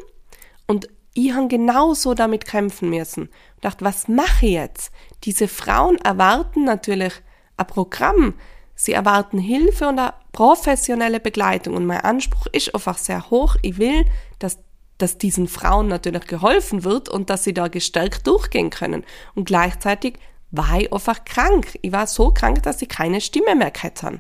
und 0.67 0.89
ich 1.13 1.33
habe 1.33 1.47
genauso 1.47 2.13
damit 2.13 2.45
kämpfen 2.45 2.89
müssen. 2.89 3.29
Ich 3.55 3.61
dachte, 3.61 3.85
was 3.85 4.07
mache 4.07 4.45
ich 4.45 4.53
jetzt? 4.53 4.91
Diese 5.23 5.47
Frauen 5.47 5.97
erwarten 5.97 6.63
natürlich 6.63 7.13
ein 7.57 7.67
Programm. 7.67 8.33
Sie 8.75 8.93
erwarten 8.93 9.37
Hilfe 9.37 9.87
und 9.87 9.99
eine 9.99 10.13
professionelle 10.31 11.19
Begleitung. 11.19 11.75
Und 11.75 11.85
mein 11.85 12.01
Anspruch 12.01 12.47
ist 12.51 12.73
einfach 12.73 12.97
sehr 12.97 13.29
hoch. 13.29 13.55
Ich 13.61 13.77
will, 13.77 14.05
dass, 14.39 14.57
dass 14.97 15.19
diesen 15.19 15.47
Frauen 15.47 15.87
natürlich 15.87 16.25
geholfen 16.25 16.83
wird 16.83 17.09
und 17.09 17.29
dass 17.29 17.43
sie 17.43 17.53
da 17.53 17.67
gestärkt 17.67 18.25
durchgehen 18.25 18.71
können. 18.71 19.05
Und 19.35 19.45
gleichzeitig 19.45 20.17
war 20.49 20.79
ich 20.79 20.91
einfach 20.91 21.23
krank. 21.25 21.77
Ich 21.83 21.91
war 21.91 22.07
so 22.07 22.31
krank, 22.31 22.63
dass 22.63 22.81
ich 22.81 22.89
keine 22.89 23.21
Stimme 23.21 23.55
mehr 23.55 23.71
hätte. 23.79 24.19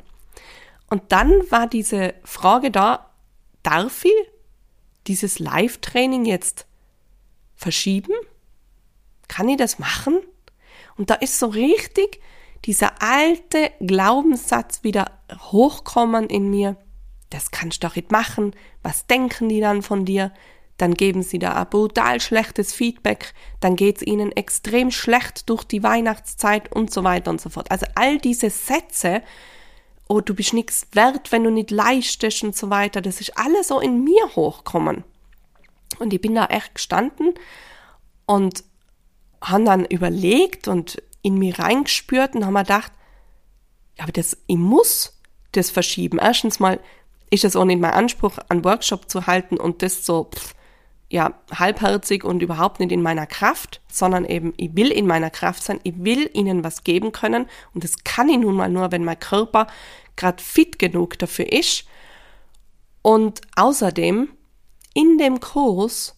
Und 0.89 1.11
dann 1.11 1.31
war 1.49 1.65
diese 1.65 2.13
Frage 2.23 2.69
da, 2.69 3.09
darf 3.63 4.05
ich 4.05 4.13
dieses 5.07 5.39
Live-Training 5.39 6.25
jetzt 6.25 6.67
verschieben? 7.63 8.13
Kann 9.27 9.49
ich 9.49 9.57
das 9.57 9.79
machen? 9.79 10.19
Und 10.95 11.09
da 11.09 11.15
ist 11.15 11.39
so 11.39 11.47
richtig 11.47 12.19
dieser 12.65 13.01
alte 13.01 13.71
Glaubenssatz 13.79 14.83
wieder 14.83 15.11
hochkommen 15.51 16.27
in 16.27 16.49
mir. 16.49 16.77
Das 17.29 17.51
kannst 17.51 17.83
du 17.83 17.87
doch 17.87 17.95
nicht 17.95 18.11
machen. 18.11 18.55
Was 18.83 19.07
denken 19.07 19.49
die 19.49 19.59
dann 19.59 19.81
von 19.81 20.05
dir? 20.05 20.31
Dann 20.77 20.93
geben 20.93 21.23
sie 21.23 21.39
da 21.39 21.53
ein 21.53 21.69
brutal 21.69 22.19
schlechtes 22.19 22.73
Feedback. 22.73 23.33
Dann 23.59 23.75
geht's 23.75 24.01
ihnen 24.01 24.31
extrem 24.31 24.91
schlecht 24.91 25.49
durch 25.49 25.63
die 25.63 25.83
Weihnachtszeit 25.83 26.71
und 26.71 26.91
so 26.91 27.03
weiter 27.03 27.31
und 27.31 27.41
so 27.41 27.49
fort. 27.49 27.71
Also 27.71 27.85
all 27.95 28.17
diese 28.17 28.49
Sätze, 28.49 29.23
oh, 30.07 30.21
du 30.21 30.33
bist 30.33 30.53
nichts 30.53 30.87
wert, 30.91 31.31
wenn 31.31 31.43
du 31.43 31.51
nicht 31.51 31.71
leistest 31.71 32.43
und 32.43 32.55
so 32.55 32.69
weiter, 32.69 33.01
das 33.01 33.21
ist 33.21 33.37
alles 33.37 33.69
so 33.69 33.79
in 33.79 34.03
mir 34.03 34.35
hochkommen. 34.35 35.03
Und 35.99 36.13
ich 36.13 36.21
bin 36.21 36.35
da 36.35 36.45
echt 36.45 36.75
gestanden 36.75 37.33
und 38.25 38.63
haben 39.41 39.65
dann 39.65 39.85
überlegt 39.85 40.67
und 40.67 41.01
in 41.21 41.37
mir 41.37 41.57
reingespürt 41.59 42.35
und 42.35 42.45
haben 42.45 42.53
mir 42.53 42.63
gedacht, 42.63 42.91
aber 43.97 44.11
das, 44.11 44.37
ich 44.47 44.57
muss 44.57 45.19
das 45.51 45.69
verschieben. 45.69 46.19
Erstens 46.19 46.59
mal 46.59 46.79
ist 47.29 47.43
es 47.43 47.55
auch 47.55 47.65
nicht 47.65 47.81
mein 47.81 47.93
Anspruch, 47.93 48.37
einen 48.49 48.63
Workshop 48.63 49.09
zu 49.09 49.27
halten 49.27 49.57
und 49.57 49.81
das 49.81 50.05
so, 50.05 50.29
pff, 50.33 50.53
ja, 51.09 51.33
halbherzig 51.53 52.23
und 52.23 52.41
überhaupt 52.41 52.79
nicht 52.79 52.91
in 52.91 53.03
meiner 53.03 53.27
Kraft, 53.27 53.81
sondern 53.87 54.25
eben, 54.25 54.53
ich 54.57 54.75
will 54.75 54.91
in 54.91 55.05
meiner 55.05 55.29
Kraft 55.29 55.63
sein, 55.63 55.79
ich 55.83 55.93
will 55.97 56.29
ihnen 56.33 56.63
was 56.63 56.83
geben 56.83 57.11
können 57.11 57.45
und 57.73 57.83
das 57.83 58.03
kann 58.03 58.29
ich 58.29 58.39
nun 58.39 58.55
mal 58.55 58.69
nur, 58.69 58.91
wenn 58.91 59.03
mein 59.03 59.19
Körper 59.19 59.67
gerade 60.15 60.41
fit 60.41 60.79
genug 60.79 61.19
dafür 61.19 61.51
ist. 61.51 61.85
Und 63.03 63.41
außerdem, 63.55 64.29
in 64.93 65.17
dem 65.17 65.39
Kurs 65.39 66.15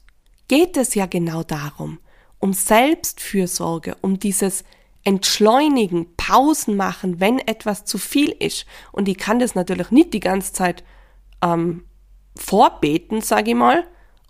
geht 0.48 0.78
es 0.78 0.96
ja 0.96 1.06
genau 1.06 1.44
darum, 1.44 2.00
um 2.40 2.54
Selbstfürsorge, 2.54 3.96
um 4.02 4.20
dieses 4.20 4.64
Entschleunigen, 5.04 6.16
Pausen 6.18 6.76
machen, 6.76 7.20
wenn 7.20 7.40
etwas 7.40 7.86
zu 7.86 7.98
viel 7.98 8.32
ist. 8.32 8.66
Und 8.92 9.08
ich 9.08 9.18
kann 9.18 9.40
das 9.40 9.56
natürlich 9.56 9.92
nicht 9.92 10.14
die 10.14 10.20
ganze 10.20 10.52
Zeit 10.54 10.84
ähm, 11.42 11.86
vorbeten, 12.36 13.22
sage 13.22 13.52
ich 13.52 13.56
mal, 13.56 13.86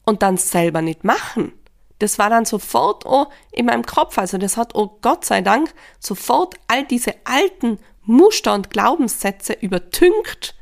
und 0.05 0.21
dann 0.21 0.37
selber 0.37 0.81
nicht 0.81 1.03
machen. 1.03 1.53
Das 1.99 2.19
war 2.19 2.29
dann 2.29 2.43
sofort 2.43 3.05
oh, 3.05 3.27
in 3.51 3.67
meinem 3.67 3.85
Kopf. 3.85 4.17
Also 4.17 4.37
das 4.37 4.57
hat, 4.57 4.75
oh 4.75 4.97
Gott 5.01 5.23
sei 5.23 5.41
Dank, 5.41 5.73
sofort 5.99 6.55
all 6.67 6.85
diese 6.85 7.15
alten 7.23 7.79
Muster 8.03 8.53
und 8.53 8.69
Glaubenssätze 8.69 9.53
übertünkt. 9.53 10.55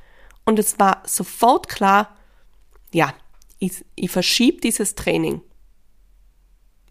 Und 0.46 0.60
es 0.60 0.78
war 0.78 1.02
sofort 1.06 1.70
klar, 1.70 2.16
ja, 2.92 3.14
ich, 3.64 3.86
ich 3.96 4.12
verschiebe 4.12 4.60
dieses 4.60 4.96
Training. 4.96 5.42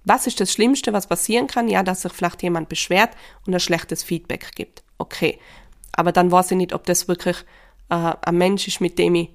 Was 0.04 0.26
ist 0.26 0.40
das 0.40 0.50
Schlimmste, 0.50 0.92
was 0.92 1.06
passieren 1.06 1.46
kann? 1.46 1.68
Ja, 1.68 1.82
dass 1.82 2.02
sich 2.02 2.12
vielleicht 2.12 2.42
jemand 2.42 2.68
beschwert 2.68 3.10
und 3.46 3.54
ein 3.54 3.60
schlechtes 3.60 4.02
Feedback 4.02 4.52
gibt. 4.54 4.82
Okay. 4.98 5.38
Aber 5.92 6.12
dann 6.12 6.32
weiß 6.32 6.52
ich 6.52 6.56
nicht, 6.56 6.72
ob 6.72 6.84
das 6.86 7.08
wirklich 7.08 7.36
äh, 7.90 8.14
ein 8.22 8.38
Mensch 8.38 8.66
ist, 8.66 8.80
mit 8.80 8.98
dem 8.98 9.14
ich 9.14 9.30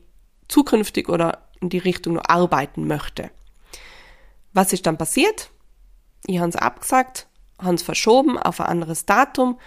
zukünftig 0.48 1.10
oder 1.10 1.48
in 1.62 1.70
die 1.70 1.77
Richtung 1.77 2.15
noch 2.15 2.27
arbeiten 2.27 2.88
möchte. 2.88 3.29
Was 4.53 4.74
ist 4.74 4.88
dann 4.88 4.98
passiert? 4.98 5.51
Ich 6.25 6.39
habe 6.39 6.50
es 6.50 6.56
abgesagt, 6.56 7.27
habe 7.60 7.75
es 7.75 7.84
verschoben 7.84 8.38
auf 8.39 8.60
ein 8.60 8.67
anderes 8.67 9.06
Datum 9.06 9.60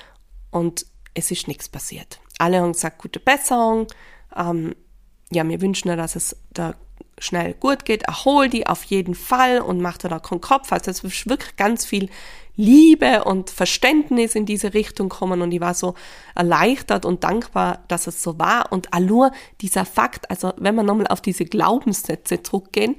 und 0.50 0.86
es 1.14 1.30
ist 1.30 1.46
nichts 1.46 1.68
passiert. 1.68 2.18
Alle 2.38 2.60
haben 2.60 2.72
gesagt, 2.72 2.98
gute 2.98 3.20
Besserung. 3.20 3.86
Ähm, 4.34 4.74
ja, 5.30 5.48
wir 5.48 5.60
wünschen, 5.60 5.96
dass 5.96 6.16
es 6.16 6.36
da 6.50 6.74
schnell 7.18 7.54
gut 7.54 7.84
geht, 7.84 8.02
erhol 8.02 8.48
die 8.48 8.66
auf 8.66 8.84
jeden 8.84 9.14
Fall 9.14 9.60
und 9.60 9.80
mach 9.80 9.98
dir 9.98 10.08
da 10.08 10.18
keinen 10.18 10.40
Kopf. 10.40 10.72
Also 10.72 10.90
es 10.90 11.04
ist 11.04 11.28
wirklich 11.28 11.56
ganz 11.56 11.84
viel 11.84 12.08
Liebe 12.56 13.24
und 13.24 13.50
Verständnis 13.50 14.34
in 14.34 14.44
diese 14.44 14.74
Richtung 14.74 15.08
kommen 15.08 15.40
und 15.40 15.52
ich 15.52 15.60
war 15.60 15.74
so 15.74 15.94
erleichtert 16.34 17.04
und 17.04 17.24
dankbar, 17.24 17.82
dass 17.88 18.06
es 18.06 18.22
so 18.22 18.38
war. 18.38 18.72
Und 18.72 18.92
allur 18.92 19.32
dieser 19.60 19.84
Fakt, 19.84 20.30
also 20.30 20.52
wenn 20.56 20.74
wir 20.74 20.82
nochmal 20.82 21.06
auf 21.06 21.20
diese 21.20 21.44
Glaubenssätze 21.44 22.42
zurückgehen, 22.42 22.96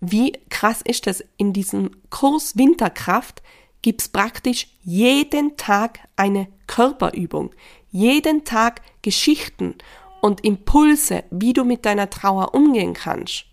wie 0.00 0.32
krass 0.50 0.80
ist 0.82 1.06
das? 1.06 1.24
In 1.36 1.52
diesem 1.52 1.90
Kurs 2.10 2.56
Winterkraft 2.56 3.42
gibt's 3.82 4.08
praktisch 4.08 4.68
jeden 4.82 5.56
Tag 5.56 5.98
eine 6.16 6.48
Körperübung, 6.66 7.50
jeden 7.90 8.44
Tag 8.44 8.80
Geschichten 9.02 9.74
und 10.24 10.42
Impulse, 10.42 11.24
wie 11.30 11.52
du 11.52 11.64
mit 11.64 11.84
deiner 11.84 12.08
Trauer 12.08 12.54
umgehen 12.54 12.94
kannst. 12.94 13.44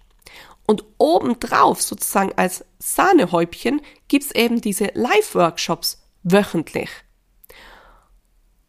Und 0.65 0.85
obendrauf, 0.97 1.81
sozusagen 1.81 2.31
als 2.37 2.63
Sahnehäubchen, 2.79 3.81
gibt's 4.07 4.31
eben 4.31 4.61
diese 4.61 4.89
Live-Workshops 4.93 6.01
wöchentlich. 6.23 6.89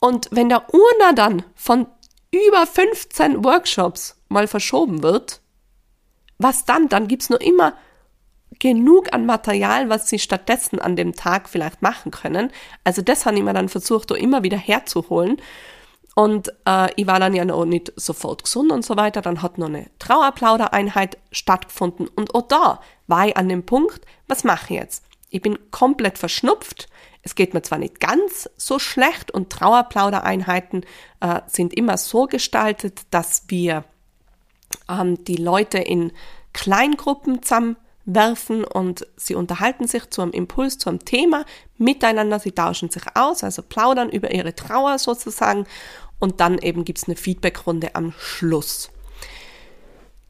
Und 0.01 0.27
wenn 0.33 0.49
der 0.49 0.67
Urner 0.75 1.13
dann 1.15 1.45
von 1.55 1.87
über 2.33 2.67
15 2.67 3.45
Workshops 3.45 4.21
mal 4.29 4.49
verschoben 4.49 5.05
wird, 5.05 5.41
was 6.39 6.65
dann? 6.65 6.89
Dann 6.89 7.07
gibt's 7.07 7.31
nur 7.31 7.41
immer 7.41 7.77
genug 8.59 9.13
an 9.15 9.27
Material, 9.27 9.91
was 9.91 10.09
sie 10.09 10.19
stattdessen 10.19 10.81
an 10.81 10.97
dem 10.97 11.15
Tag 11.15 11.49
vielleicht 11.49 11.83
machen 11.83 12.11
können. 12.11 12.51
Also 12.83 13.01
das 13.01 13.27
habe 13.27 13.39
ich 13.39 13.45
dann 13.45 13.69
versucht, 13.69 14.11
da 14.11 14.17
immer 14.17 14.43
wieder 14.43 14.59
herzuholen. 14.59 15.41
Und 16.15 16.53
äh, 16.67 16.89
ich 16.97 17.07
war 17.07 17.21
dann 17.21 17.35
ja 17.35 17.45
noch 17.45 17.65
nicht 17.65 17.93
sofort 17.97 18.45
gesund 18.45 18.71
und 18.71 18.85
so 18.85 18.97
weiter. 18.97 19.23
Dann 19.23 19.41
hat 19.41 19.59
noch 19.59 19.69
eine 19.69 19.89
Trauerplaudereinheit 19.99 21.19
stattgefunden. 21.31 22.09
Und 22.09 22.35
auch 22.35 22.49
da 22.49 22.81
war 23.07 23.29
ich 23.29 23.37
an 23.37 23.49
dem 23.49 23.65
Punkt, 23.65 24.05
was 24.29 24.45
mache 24.45 24.75
ich 24.75 24.81
jetzt? 24.81 25.05
Ich 25.31 25.41
bin 25.41 25.59
komplett 25.71 26.19
verschnupft. 26.19 26.89
Es 27.23 27.35
geht 27.35 27.55
mir 27.55 27.63
zwar 27.63 27.79
nicht 27.79 28.01
ganz 28.01 28.51
so 28.57 28.79
schlecht 28.79 29.31
und 29.31 29.51
Trauerplaudereinheiten 29.51 30.85
äh, 31.21 31.41
sind 31.47 31.73
immer 31.73 31.97
so 31.97 32.27
gestaltet, 32.27 33.03
dass 33.11 33.45
wir 33.49 33.85
ähm, 34.91 35.25
die 35.25 35.37
Leute 35.37 35.79
in 35.79 36.13
Kleingruppen 36.53 37.43
zusammenwerfen 38.05 38.65
und 38.65 39.07
sie 39.17 39.35
unterhalten 39.35 39.87
sich 39.87 40.11
zu 40.11 40.23
einem 40.23 40.33
Impuls, 40.33 40.79
zu 40.79 40.91
einem 40.91 41.05
Thema 41.05 41.45
miteinander, 41.79 42.39
sie 42.39 42.53
tauschen 42.53 42.91
sich 42.91 43.03
aus, 43.15 43.45
also 43.45 43.63
plaudern 43.63 44.11
über 44.11 44.33
ihre 44.33 44.55
Trauer 44.55 44.99
sozusagen 44.99 45.67
und 46.19 46.41
dann 46.41 46.59
eben 46.59 46.85
gibt's 46.85 47.05
eine 47.07 47.17
Feedbackrunde 47.17 47.95
am 47.95 48.13
Schluss. 48.19 48.91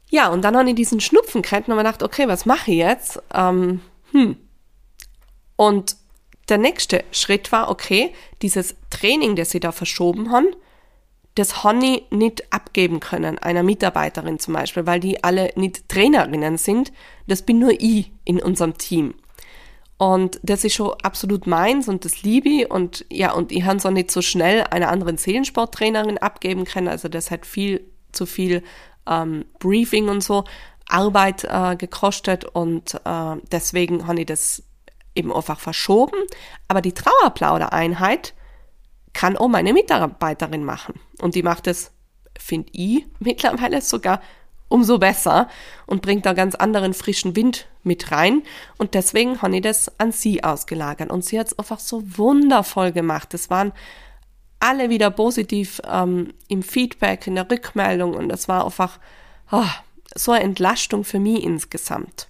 Ja, 0.09 0.29
und 0.29 0.43
dann 0.43 0.55
habe 0.55 0.69
ich 0.69 0.75
diesen 0.75 0.99
Schnupfen 0.99 1.41
gekriegt 1.41 1.67
und 1.67 1.73
habe 1.73 1.83
gedacht, 1.83 2.03
okay, 2.03 2.27
was 2.27 2.45
mache 2.45 2.71
ich 2.71 2.77
jetzt? 2.77 3.21
Ähm, 3.33 3.81
hm. 4.11 4.37
Und 5.55 5.95
der 6.49 6.57
nächste 6.59 7.03
Schritt 7.11 7.51
war, 7.51 7.69
okay, 7.69 8.13
dieses 8.41 8.75
Training, 8.89 9.35
das 9.35 9.51
sie 9.51 9.59
da 9.59 9.71
verschoben 9.71 10.31
haben, 10.31 10.47
das 11.35 11.63
ich 11.81 12.03
nicht 12.11 12.53
abgeben 12.53 12.99
können, 12.99 13.39
einer 13.39 13.63
Mitarbeiterin 13.63 14.39
zum 14.39 14.53
Beispiel, 14.53 14.85
weil 14.85 14.99
die 14.99 15.23
alle 15.23 15.51
nicht 15.55 15.89
Trainerinnen 15.89 16.57
sind. 16.57 16.93
Das 17.27 17.41
bin 17.41 17.59
nur 17.59 17.71
ich 17.71 18.11
in 18.23 18.39
unserem 18.39 18.77
Team. 18.77 19.15
Und 19.97 20.39
das 20.43 20.63
ist 20.63 20.73
schon 20.73 20.93
absolut 21.01 21.47
meins 21.47 21.87
und 21.87 22.05
das 22.05 22.23
liebe 22.23 22.49
ich. 22.49 22.69
Und 22.69 23.05
ja, 23.09 23.31
und 23.31 23.51
ich 23.51 23.63
habe 23.63 23.77
es 23.77 23.85
auch 23.85 23.91
nicht 23.91 24.11
so 24.11 24.21
schnell 24.21 24.63
einer 24.69 24.89
anderen 24.89 25.17
Seelensporttrainerin 25.17 26.17
abgeben 26.17 26.65
können. 26.65 26.87
Also 26.87 27.07
das 27.07 27.31
hat 27.31 27.45
viel 27.45 27.85
zu 28.11 28.25
viel 28.25 28.63
ähm, 29.07 29.45
Briefing 29.59 30.09
und 30.09 30.23
so 30.23 30.43
Arbeit 30.87 31.45
äh, 31.45 31.75
gekostet 31.75 32.45
und 32.45 32.95
äh, 33.05 33.35
deswegen 33.51 34.05
habe 34.05 34.19
ich 34.19 34.25
das 34.25 34.63
eben 35.15 35.31
einfach 35.33 35.59
verschoben. 35.59 36.17
Aber 36.67 36.81
die 36.81 36.93
Trauerplaudereinheit 36.93 38.33
kann 39.13 39.37
auch 39.37 39.47
meine 39.47 39.73
Mitarbeiterin 39.73 40.63
machen. 40.63 40.99
Und 41.21 41.35
die 41.35 41.43
macht 41.43 41.67
es, 41.67 41.91
finde 42.37 42.69
ich, 42.73 43.05
mittlerweile 43.19 43.81
sogar 43.81 44.21
umso 44.69 44.97
besser 44.97 45.49
und 45.85 46.01
bringt 46.01 46.25
da 46.25 46.33
ganz 46.33 46.55
anderen 46.55 46.95
frischen 46.95 47.35
Wind 47.35 47.67
mit 47.83 48.11
rein 48.11 48.41
und 48.79 48.95
deswegen 48.95 49.41
habe 49.43 49.57
ich 49.57 49.61
das 49.61 49.99
an 49.99 50.11
sie 50.11 50.43
ausgelagert 50.43 51.11
und 51.11 51.23
sie 51.23 51.39
hat 51.39 51.47
es 51.47 51.59
einfach 51.59 51.79
so 51.79 52.01
wundervoll 52.17 52.91
gemacht. 52.91 53.35
Es 53.35 53.51
waren 53.51 53.71
alle 54.59 54.89
wieder 54.89 55.11
positiv 55.11 55.79
ähm, 55.85 56.33
im 56.47 56.63
Feedback, 56.63 57.27
in 57.27 57.35
der 57.35 57.51
Rückmeldung 57.51 58.15
und 58.15 58.29
das 58.29 58.47
war 58.47 58.65
einfach 58.65 58.97
oh, 59.51 59.63
so 60.15 60.31
eine 60.31 60.43
Entlastung 60.43 61.03
für 61.03 61.19
mich 61.19 61.43
insgesamt. 61.43 62.27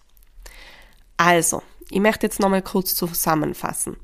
Also, 1.15 1.61
ich 1.91 1.99
möchte 1.99 2.25
jetzt 2.25 2.39
nochmal 2.39 2.61
kurz 2.61 2.95
zusammenfassen. 2.95 3.95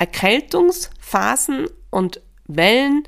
Erkältungsphasen 0.00 1.68
und 1.90 2.22
Wellen 2.46 3.04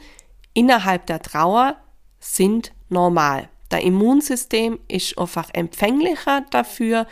innerhalb 0.53 1.07
der 1.07 1.23
Trauer 1.23 1.79
sind 2.21 2.73
normal. 2.91 3.49
Der 3.71 3.81
Immunsystem 3.81 4.79
ist 4.89 5.17
einfach 5.17 5.49
empfänglicher 5.55 6.45
dafür, 6.51 7.07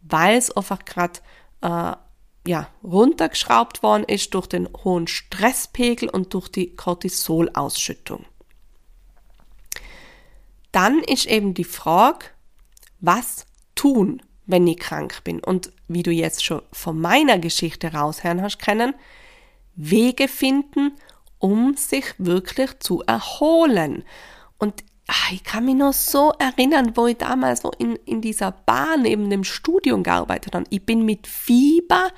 weil 0.00 0.38
es 0.38 0.50
einfach 0.56 0.86
gerade 0.86 1.20
äh, 1.60 1.92
ja, 2.48 2.68
runtergeschraubt 2.82 3.82
worden 3.82 4.04
ist 4.04 4.32
durch 4.32 4.46
den 4.46 4.70
hohen 4.84 5.06
Stresspegel 5.06 6.08
und 6.08 6.32
durch 6.32 6.48
die 6.48 6.74
Cortisolausschüttung. 6.74 8.24
Dann 10.72 11.00
ist 11.00 11.26
eben 11.26 11.52
die 11.52 11.64
Frage, 11.64 12.24
was 13.00 13.44
tun, 13.74 14.22
wenn 14.46 14.66
ich 14.66 14.78
krank 14.78 15.24
bin? 15.24 15.40
Und 15.40 15.72
wie 15.88 16.02
du 16.02 16.10
jetzt 16.10 16.42
schon 16.42 16.62
von 16.72 16.98
meiner 16.98 17.38
Geschichte 17.38 17.92
raushören 17.92 18.40
hast 18.40 18.60
können, 18.60 18.94
Wege 19.76 20.28
finden, 20.28 20.92
um 21.38 21.76
sich 21.76 22.04
wirklich 22.18 22.78
zu 22.80 23.02
erholen. 23.06 24.04
Und 24.58 24.84
ach, 25.06 25.32
ich 25.32 25.44
kann 25.44 25.66
mich 25.66 25.74
noch 25.74 25.92
so 25.92 26.32
erinnern, 26.38 26.92
wo 26.96 27.06
ich 27.06 27.18
damals 27.18 27.60
so 27.60 27.70
in, 27.78 27.96
in 28.06 28.20
dieser 28.20 28.52
Bahn 28.52 29.02
neben 29.02 29.30
dem 29.30 29.44
Studium 29.44 30.02
gearbeitet 30.02 30.54
habe. 30.54 30.66
Ich 30.70 30.84
bin 30.84 31.04
mit 31.04 31.26
Fieber 31.26 32.10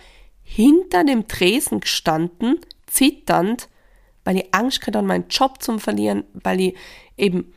hinter 0.42 1.04
dem 1.04 1.28
Tresen 1.28 1.80
gestanden, 1.80 2.60
zitternd, 2.86 3.68
weil 4.24 4.38
ich 4.38 4.54
Angst 4.54 4.86
hatte, 4.86 5.02
meinen 5.02 5.28
Job 5.28 5.62
zu 5.62 5.78
verlieren, 5.78 6.24
weil 6.32 6.60
ich 6.60 6.76
eben 7.16 7.52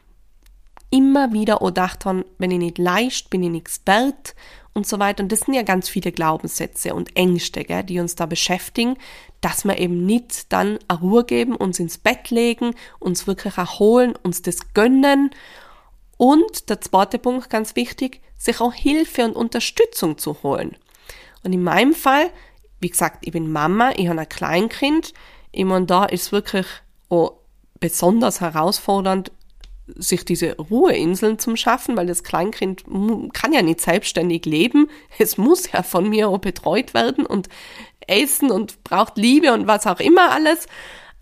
immer 0.92 1.34
wieder 1.34 1.62
auch 1.62 1.68
gedacht 1.68 2.06
habe, 2.06 2.26
wenn 2.38 2.52
ich 2.52 2.60
nicht 2.60 2.78
leicht, 2.78 3.30
bin 3.30 3.42
ich 3.42 3.50
nichts 3.50 3.82
wert 3.86 4.36
und 4.74 4.86
so 4.86 5.00
weiter. 5.00 5.24
Und 5.24 5.32
das 5.32 5.42
sind 5.42 5.56
ja 5.56 5.64
ganz 5.64 5.90
viele 5.90 6.12
Glaubenssätze 6.12 6.94
und 6.94 7.16
Ängste, 7.16 7.64
gell, 7.64 7.84
die 7.84 8.00
uns 8.00 8.16
da 8.16 8.28
beschäftigen, 8.28 8.98
dass 9.42 9.66
wir 9.66 9.80
eben 9.80 10.06
nicht 10.06 10.54
dann 10.54 10.78
eine 10.88 11.00
Ruhe 11.00 11.24
geben, 11.24 11.56
uns 11.56 11.80
ins 11.80 11.98
Bett 11.98 12.30
legen, 12.30 12.76
uns 13.00 13.26
wirklich 13.26 13.58
erholen, 13.58 14.14
uns 14.22 14.44
das 14.44 14.74
gönnen. 14.74 15.32
Und 16.18 16.70
der 16.70 16.82
zweite 16.82 17.18
Punkt, 17.18 17.50
ganz 17.50 17.76
wichtig, 17.76 18.22
sich 18.38 18.62
auch 18.62 18.74
Hilfe 18.74 19.26
und 19.26 19.36
Unterstützung 19.36 20.20
zu 20.20 20.44
holen. 20.44 20.78
Und 21.44 21.54
in 21.54 21.64
meinem 21.64 21.96
Fall 21.96 22.30
wie 22.82 22.90
gesagt, 22.90 23.26
ich 23.26 23.32
bin 23.32 23.52
Mama, 23.52 23.92
ich 23.96 24.08
habe 24.10 24.20
ein 24.20 24.28
Kleinkind. 24.28 25.14
Ich 25.52 25.64
meine, 25.64 25.86
da 25.86 26.06
ist 26.06 26.32
wirklich 26.32 26.66
auch 27.10 27.34
besonders 27.80 28.42
herausfordernd, 28.42 29.32
sich 29.96 30.26
diese 30.26 30.58
Ruheinseln 30.58 31.40
zu 31.40 31.56
schaffen, 31.56 31.98
weil 31.98 32.08
das 32.08 32.24
Kleinkind 32.24 32.84
kann 33.34 33.54
ja 33.54 33.62
nicht 33.62 33.82
selbstständig 33.82 34.46
leben. 34.46 34.90
Es 35.18 35.38
muss 35.38 35.72
ja 35.72 35.84
von 35.84 36.10
mir 36.10 36.30
auch 36.30 36.40
betreut 36.40 36.94
werden 36.94 37.26
und 37.26 37.50
essen 38.08 38.52
und 38.52 38.84
braucht 38.84 39.18
Liebe 39.18 39.54
und 39.54 39.68
was 39.68 39.88
auch 39.88 40.00
immer 40.00 40.32
alles. 40.32 40.68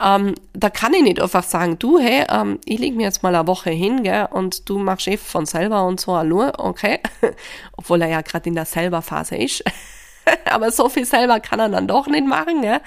Ähm, 0.01 0.35
da 0.53 0.69
kann 0.69 0.93
ich 0.93 1.03
nicht 1.03 1.21
einfach 1.21 1.43
sagen, 1.43 1.77
du, 1.77 1.99
hey, 1.99 2.25
ähm, 2.29 2.59
ich 2.63 2.79
leg 2.79 2.95
mir 2.95 3.03
jetzt 3.03 3.21
mal 3.21 3.35
eine 3.35 3.47
Woche 3.47 3.69
hin, 3.69 4.03
gell, 4.03 4.27
und 4.31 4.69
du 4.69 4.77
machst 4.79 5.07
eh 5.07 5.17
von 5.17 5.45
selber 5.45 5.85
und 5.85 5.99
so, 5.99 6.15
hallo, 6.15 6.51
okay. 6.57 6.99
Obwohl 7.77 8.01
er 8.01 8.07
ja 8.07 8.21
gerade 8.21 8.47
in 8.47 8.55
der 8.55 8.65
selber 8.65 9.01
Phase 9.01 9.35
ist. 9.35 9.63
aber 10.49 10.71
so 10.71 10.87
viel 10.87 11.05
selber 11.05 11.41
kann 11.41 11.59
er 11.59 11.69
dann 11.69 11.87
doch 11.87 12.07
nicht 12.07 12.25
machen. 12.25 12.63
Ja. 12.63 12.79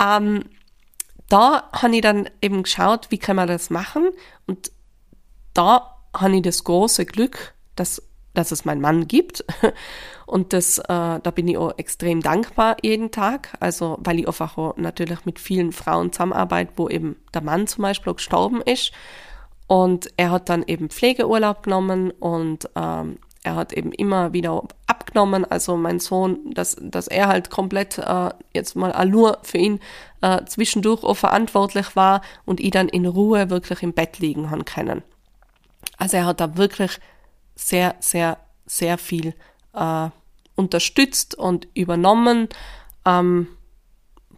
Ähm, 0.00 0.44
da 1.28 1.68
habe 1.72 1.96
ich 1.96 2.02
dann 2.02 2.30
eben 2.40 2.62
geschaut, 2.62 3.10
wie 3.10 3.18
kann 3.18 3.36
man 3.36 3.48
das 3.48 3.68
machen. 3.68 4.08
Und 4.46 4.70
da 5.56 5.96
habe 6.14 6.36
ich 6.36 6.42
das 6.42 6.64
große 6.64 7.06
Glück, 7.06 7.54
dass, 7.76 8.02
dass 8.34 8.52
es 8.52 8.64
meinen 8.64 8.80
Mann 8.80 9.08
gibt. 9.08 9.44
Und 10.26 10.52
das, 10.52 10.78
äh, 10.78 10.84
da 10.88 11.30
bin 11.34 11.46
ich 11.46 11.56
auch 11.56 11.78
extrem 11.78 12.20
dankbar 12.20 12.76
jeden 12.82 13.10
Tag. 13.10 13.56
Also, 13.60 13.98
weil 14.00 14.18
ich 14.18 14.26
einfach 14.26 14.58
auch 14.58 14.76
natürlich 14.76 15.24
mit 15.24 15.38
vielen 15.38 15.72
Frauen 15.72 16.12
zusammenarbeite, 16.12 16.72
wo 16.76 16.88
eben 16.88 17.16
der 17.32 17.42
Mann 17.42 17.66
zum 17.66 17.82
Beispiel 17.82 18.14
gestorben 18.14 18.60
ist. 18.60 18.92
Und 19.68 20.10
er 20.16 20.30
hat 20.30 20.48
dann 20.48 20.64
eben 20.66 20.90
Pflegeurlaub 20.90 21.64
genommen 21.64 22.12
und 22.12 22.68
ähm, 22.76 23.18
er 23.42 23.54
hat 23.54 23.72
eben 23.72 23.92
immer 23.92 24.32
wieder 24.32 24.62
abgenommen, 24.88 25.44
also 25.44 25.76
mein 25.76 26.00
Sohn, 26.00 26.52
dass, 26.52 26.76
dass 26.80 27.06
er 27.06 27.28
halt 27.28 27.48
komplett 27.48 27.98
äh, 27.98 28.30
jetzt 28.52 28.74
mal 28.74 28.92
Allure 28.92 29.38
für 29.42 29.58
ihn 29.58 29.80
äh, 30.20 30.44
zwischendurch 30.46 31.04
auch 31.04 31.16
verantwortlich 31.16 31.94
war 31.94 32.22
und 32.44 32.58
ich 32.58 32.72
dann 32.72 32.88
in 32.88 33.06
Ruhe 33.06 33.48
wirklich 33.48 33.82
im 33.82 33.92
Bett 33.92 34.18
liegen 34.18 34.50
haben 34.50 34.64
können. 34.64 35.02
Also 35.96 36.16
er 36.16 36.26
hat 36.26 36.40
da 36.40 36.56
wirklich 36.56 36.98
sehr, 37.54 37.96
sehr, 38.00 38.38
sehr 38.66 38.98
viel 38.98 39.34
äh, 39.72 40.08
unterstützt 40.54 41.34
und 41.34 41.68
übernommen, 41.74 42.48
ähm, 43.04 43.48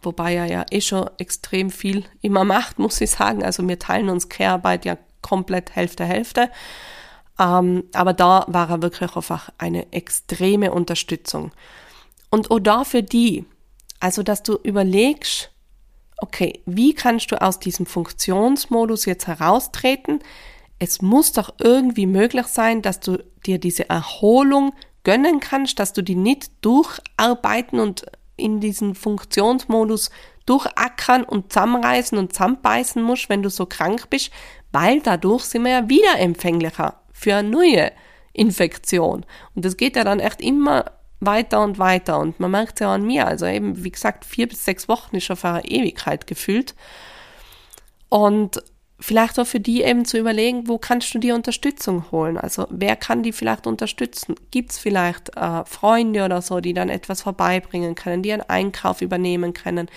wobei 0.01 0.35
er 0.35 0.45
ja 0.45 0.65
eh 0.69 0.81
schon 0.81 1.09
extrem 1.17 1.69
viel 1.69 2.05
immer 2.21 2.43
macht, 2.43 2.79
muss 2.79 3.01
ich 3.01 3.11
sagen. 3.11 3.43
Also 3.43 3.67
wir 3.67 3.79
teilen 3.79 4.09
uns 4.09 4.29
Care-Arbeit 4.29 4.85
ja 4.85 4.97
komplett 5.21 5.75
Hälfte, 5.75 6.05
Hälfte. 6.05 6.49
Ähm, 7.39 7.85
aber 7.93 8.13
da 8.13 8.45
war 8.47 8.69
er 8.69 8.81
wirklich 8.81 9.15
einfach 9.15 9.49
eine 9.57 9.91
extreme 9.91 10.71
Unterstützung. 10.71 11.51
Und 12.29 12.51
auch 12.51 12.59
da 12.59 12.83
für 12.83 13.01
die, 13.03 13.45
also 13.99 14.23
dass 14.23 14.43
du 14.43 14.55
überlegst, 14.63 15.51
okay, 16.17 16.61
wie 16.65 16.93
kannst 16.93 17.31
du 17.31 17.41
aus 17.41 17.59
diesem 17.59 17.85
Funktionsmodus 17.85 19.05
jetzt 19.05 19.27
heraustreten? 19.27 20.19
Es 20.79 21.01
muss 21.01 21.33
doch 21.33 21.53
irgendwie 21.59 22.07
möglich 22.07 22.47
sein, 22.47 22.81
dass 22.81 22.99
du 22.99 23.23
dir 23.45 23.59
diese 23.59 23.89
Erholung 23.89 24.73
gönnen 25.03 25.39
kannst, 25.39 25.79
dass 25.79 25.93
du 25.93 26.01
die 26.01 26.15
nicht 26.15 26.51
durcharbeiten 26.61 27.79
und 27.79 28.05
in 28.37 28.59
diesen 28.59 28.95
Funktionsmodus 28.95 30.09
durchackern 30.45 31.23
und 31.23 31.51
zusammenreißen 31.51 32.17
und 32.17 32.33
zusammenbeißen 32.33 33.03
musst, 33.03 33.29
wenn 33.29 33.43
du 33.43 33.49
so 33.49 33.65
krank 33.65 34.09
bist, 34.09 34.31
weil 34.71 35.01
dadurch 35.01 35.43
sind 35.43 35.63
wir 35.63 35.71
ja 35.71 35.89
wieder 35.89 36.17
empfänglicher 36.17 37.01
für 37.11 37.35
eine 37.35 37.49
neue 37.49 37.91
Infektion. 38.33 39.25
Und 39.55 39.65
das 39.65 39.77
geht 39.77 39.95
ja 39.95 40.03
dann 40.03 40.19
echt 40.19 40.41
immer 40.41 40.85
weiter 41.19 41.61
und 41.61 41.79
weiter. 41.79 42.19
Und 42.19 42.39
man 42.39 42.51
merkt 42.51 42.75
es 42.75 42.79
ja 42.79 42.93
an 42.93 43.05
mir. 43.05 43.27
Also 43.27 43.45
eben, 43.45 43.83
wie 43.83 43.91
gesagt, 43.91 44.25
vier 44.25 44.47
bis 44.47 44.63
sechs 44.63 44.87
Wochen 44.87 45.17
ist 45.17 45.29
auf 45.29 45.43
eine 45.43 45.65
Ewigkeit 45.65 46.27
gefühlt. 46.27 46.75
Und 48.07 48.63
vielleicht 48.99 49.39
auch 49.39 49.47
für 49.47 49.59
die 49.59 49.81
eben 49.81 50.05
zu 50.05 50.17
überlegen, 50.17 50.67
wo 50.67 50.77
kannst 50.77 51.13
du 51.13 51.19
dir 51.19 51.35
Unterstützung 51.35 52.11
holen? 52.11 52.37
Also 52.37 52.67
wer 52.69 52.95
kann 52.95 53.23
die 53.23 53.31
vielleicht 53.31 53.65
unterstützen? 53.65 54.35
Gibt 54.51 54.71
es 54.71 54.77
vielleicht 54.77 55.35
äh, 55.37 55.63
Freunde 55.65 56.25
oder 56.25 56.41
so, 56.41 56.59
die 56.59 56.73
dann 56.73 56.89
etwas 56.89 57.21
vorbeibringen 57.21 57.95
können, 57.95 58.23
die 58.23 58.33
einen 58.33 58.41
Einkauf 58.41 59.01
übernehmen 59.01 59.53
können, 59.53 59.89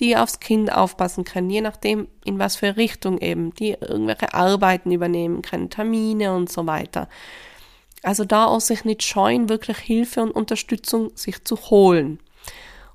die 0.00 0.16
aufs 0.16 0.40
Kind 0.40 0.72
aufpassen 0.72 1.24
können, 1.24 1.50
je 1.50 1.60
nachdem, 1.60 2.08
in 2.24 2.38
was 2.38 2.56
für 2.56 2.76
Richtung 2.76 3.18
eben, 3.18 3.54
die 3.54 3.76
irgendwelche 3.80 4.34
Arbeiten 4.34 4.90
übernehmen 4.90 5.42
können, 5.42 5.70
Termine 5.70 6.34
und 6.34 6.50
so 6.50 6.66
weiter. 6.66 7.08
Also 8.02 8.24
da 8.24 8.46
auch 8.46 8.60
sich 8.60 8.84
nicht 8.84 9.02
scheuen, 9.02 9.48
wirklich 9.48 9.78
Hilfe 9.78 10.22
und 10.22 10.30
Unterstützung 10.30 11.10
sich 11.16 11.44
zu 11.44 11.56
holen. 11.56 12.20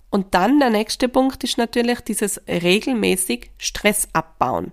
Und 0.09 0.33
dann 0.33 0.59
der 0.59 0.69
nächste 0.69 1.09
Punkt 1.09 1.43
ist 1.43 1.57
natürlich 1.57 2.01
dieses 2.01 2.41
regelmäßig 2.47 3.51
Stress 3.57 4.07
abbauen. 4.13 4.71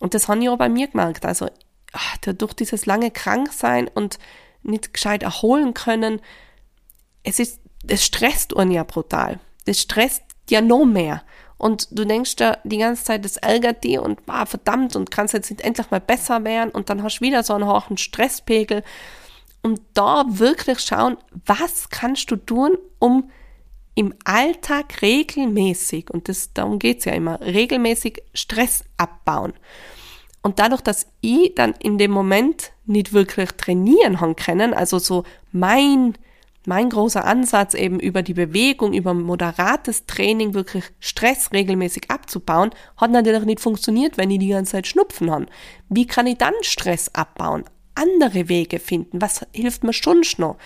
Und 0.00 0.14
das 0.14 0.26
habe 0.26 0.42
ich 0.42 0.48
auch 0.48 0.58
bei 0.58 0.68
mir 0.68 0.88
gemerkt. 0.88 1.24
Also 1.24 1.48
ach, 1.92 2.16
durch 2.18 2.54
dieses 2.54 2.86
lange 2.86 3.12
Kranksein 3.12 3.86
und 3.86 4.18
nicht 4.62 4.92
gescheit 4.92 5.22
erholen 5.22 5.74
können, 5.74 6.20
es 7.22 7.38
ist, 7.38 7.60
es 7.86 8.04
stresst 8.04 8.56
einen 8.56 8.72
ja 8.72 8.82
brutal. 8.82 9.38
Es 9.66 9.80
stresst 9.80 10.24
ja 10.48 10.60
noch 10.60 10.84
mehr 10.84 11.22
und 11.60 11.88
du 11.90 12.06
denkst 12.06 12.36
dir 12.36 12.58
die 12.64 12.78
ganze 12.78 13.04
Zeit, 13.04 13.24
das 13.24 13.36
ärgert 13.36 13.84
die 13.84 13.98
und 13.98 14.18
ah, 14.26 14.46
verdammt 14.46 14.96
und 14.96 15.10
kannst 15.10 15.34
jetzt 15.34 15.50
nicht 15.50 15.60
endlich 15.60 15.90
mal 15.90 16.00
besser 16.00 16.42
werden 16.42 16.70
und 16.70 16.88
dann 16.88 17.02
hast 17.02 17.18
du 17.18 17.24
wieder 17.26 17.42
so 17.42 17.52
einen 17.52 17.66
hohen 17.66 17.98
Stresspegel. 17.98 18.82
Und 19.62 19.82
da 19.92 20.24
wirklich 20.26 20.80
schauen, 20.80 21.18
was 21.44 21.90
kannst 21.90 22.30
du 22.30 22.36
tun, 22.36 22.78
um 22.98 23.30
im 24.00 24.14
Alltag 24.24 25.02
regelmäßig, 25.02 26.10
und 26.10 26.30
das, 26.30 26.54
darum 26.54 26.78
geht's 26.78 27.04
ja 27.04 27.12
immer, 27.12 27.38
regelmäßig 27.42 28.22
Stress 28.32 28.82
abbauen. 28.96 29.52
Und 30.40 30.58
dadurch, 30.58 30.80
dass 30.80 31.06
ich 31.20 31.54
dann 31.54 31.74
in 31.80 31.98
dem 31.98 32.10
Moment 32.10 32.72
nicht 32.86 33.12
wirklich 33.12 33.50
trainieren 33.50 34.22
haben 34.22 34.36
können, 34.36 34.72
also 34.72 34.98
so 34.98 35.24
mein 35.52 36.14
mein 36.66 36.90
großer 36.90 37.24
Ansatz 37.24 37.72
eben 37.74 37.98
über 38.00 38.22
die 38.22 38.34
Bewegung, 38.34 38.92
über 38.92 39.14
moderates 39.14 40.04
Training 40.06 40.52
wirklich 40.52 40.84
Stress 40.98 41.52
regelmäßig 41.52 42.10
abzubauen, 42.10 42.70
hat 42.98 43.10
natürlich 43.10 43.44
nicht 43.44 43.60
funktioniert, 43.60 44.18
wenn 44.18 44.30
ich 44.30 44.38
die 44.38 44.48
ganze 44.48 44.72
Zeit 44.72 44.86
Schnupfen 44.86 45.30
habe. 45.30 45.46
Wie 45.88 46.06
kann 46.06 46.26
ich 46.26 46.36
dann 46.36 46.52
Stress 46.60 47.14
abbauen? 47.14 47.64
Andere 47.94 48.48
Wege 48.48 48.78
finden? 48.78 49.22
Was 49.22 49.46
hilft 49.52 49.84
mir 49.84 49.94
schon 49.94 50.22
noch? 50.36 50.56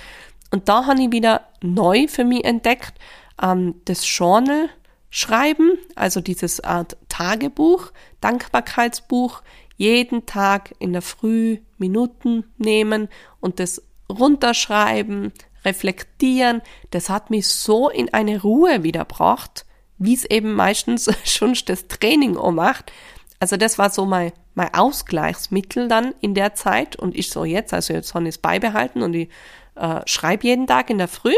Und 0.50 0.68
da 0.68 0.86
habe 0.86 1.00
ich 1.00 1.12
wieder 1.12 1.48
neu 1.62 2.06
für 2.08 2.24
mich 2.24 2.44
entdeckt, 2.44 2.94
ähm, 3.40 3.76
das 3.84 4.04
Journal 4.16 4.68
schreiben, 5.10 5.78
also 5.94 6.20
dieses 6.20 6.60
Art 6.60 6.96
Tagebuch, 7.08 7.92
Dankbarkeitsbuch, 8.20 9.42
jeden 9.76 10.26
Tag 10.26 10.74
in 10.78 10.92
der 10.92 11.02
Früh 11.02 11.58
Minuten 11.78 12.44
nehmen 12.58 13.08
und 13.40 13.60
das 13.60 13.82
runterschreiben, 14.08 15.32
reflektieren. 15.64 16.62
Das 16.90 17.08
hat 17.08 17.30
mich 17.30 17.48
so 17.48 17.88
in 17.88 18.12
eine 18.12 18.42
Ruhe 18.42 18.82
wiederbracht, 18.82 19.64
wie 19.98 20.14
es 20.14 20.24
eben 20.24 20.54
meistens 20.54 21.10
schon 21.24 21.56
das 21.66 21.88
Training 21.88 22.36
auch 22.36 22.52
macht. 22.52 22.92
Also 23.40 23.56
das 23.56 23.78
war 23.78 23.90
so 23.90 24.06
mein, 24.06 24.32
mein 24.54 24.72
Ausgleichsmittel 24.74 25.88
dann 25.88 26.14
in 26.20 26.34
der 26.34 26.54
Zeit 26.54 26.96
und 26.96 27.14
ich 27.16 27.30
so 27.30 27.44
jetzt, 27.44 27.74
also 27.74 27.92
jetzt 27.92 28.14
habe 28.14 28.24
ich 28.24 28.30
es 28.30 28.38
beibehalten 28.38 29.02
und 29.02 29.14
ich 29.14 29.28
äh, 29.74 30.00
schreibe 30.06 30.46
jeden 30.46 30.66
Tag 30.66 30.90
in 30.90 30.98
der 30.98 31.08
Früh 31.08 31.34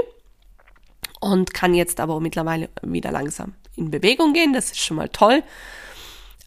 und 1.32 1.52
kann 1.54 1.74
jetzt 1.74 1.98
aber 1.98 2.20
mittlerweile 2.20 2.68
wieder 2.82 3.10
langsam 3.10 3.54
in 3.74 3.90
Bewegung 3.90 4.32
gehen. 4.32 4.52
Das 4.52 4.66
ist 4.66 4.78
schon 4.78 4.96
mal 4.96 5.08
toll. 5.08 5.42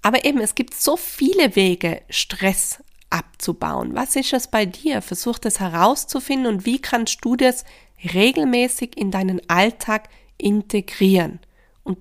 Aber 0.01 0.23
eben, 0.23 0.39
es 0.39 0.55
gibt 0.55 0.73
so 0.73 0.95
viele 0.95 1.55
Wege, 1.55 2.01
Stress 2.09 2.81
abzubauen. 3.09 3.93
Was 3.95 4.15
ist 4.15 4.31
es 4.31 4.47
bei 4.47 4.65
dir? 4.65 5.01
Versuch 5.01 5.37
das 5.39 5.59
herauszufinden 5.59 6.47
und 6.47 6.65
wie 6.65 6.79
kannst 6.79 7.25
du 7.25 7.35
das 7.35 7.65
regelmäßig 8.13 8.97
in 8.97 9.11
deinen 9.11 9.41
Alltag 9.49 10.07
integrieren? 10.37 11.39
Und 11.83 11.97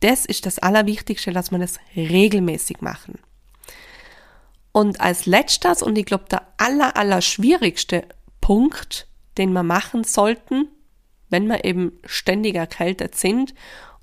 das 0.00 0.24
ist 0.24 0.46
das 0.46 0.58
Allerwichtigste, 0.58 1.32
dass 1.32 1.50
man 1.50 1.60
das 1.60 1.78
regelmäßig 1.94 2.80
machen. 2.80 3.18
Und 4.72 5.00
als 5.00 5.26
letztes 5.26 5.82
und 5.82 5.98
ich 5.98 6.06
glaube 6.06 6.24
der 6.30 6.42
aller, 6.56 6.96
aller 6.96 7.20
schwierigste 7.20 8.06
Punkt, 8.40 9.06
den 9.36 9.52
wir 9.52 9.62
machen 9.62 10.04
sollten, 10.04 10.68
wenn 11.30 11.46
wir 11.46 11.64
eben 11.64 11.92
ständig 12.04 12.54
erkältet 12.54 13.14
sind 13.14 13.54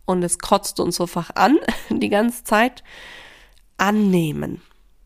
und 0.05 0.23
es 0.23 0.39
kotzt 0.39 0.79
uns 0.79 0.99
einfach 0.99 1.31
an 1.36 1.57
die 1.89 2.10
ganze 2.10 2.43
Zeit, 2.43 2.84
annehmen. 3.77 4.62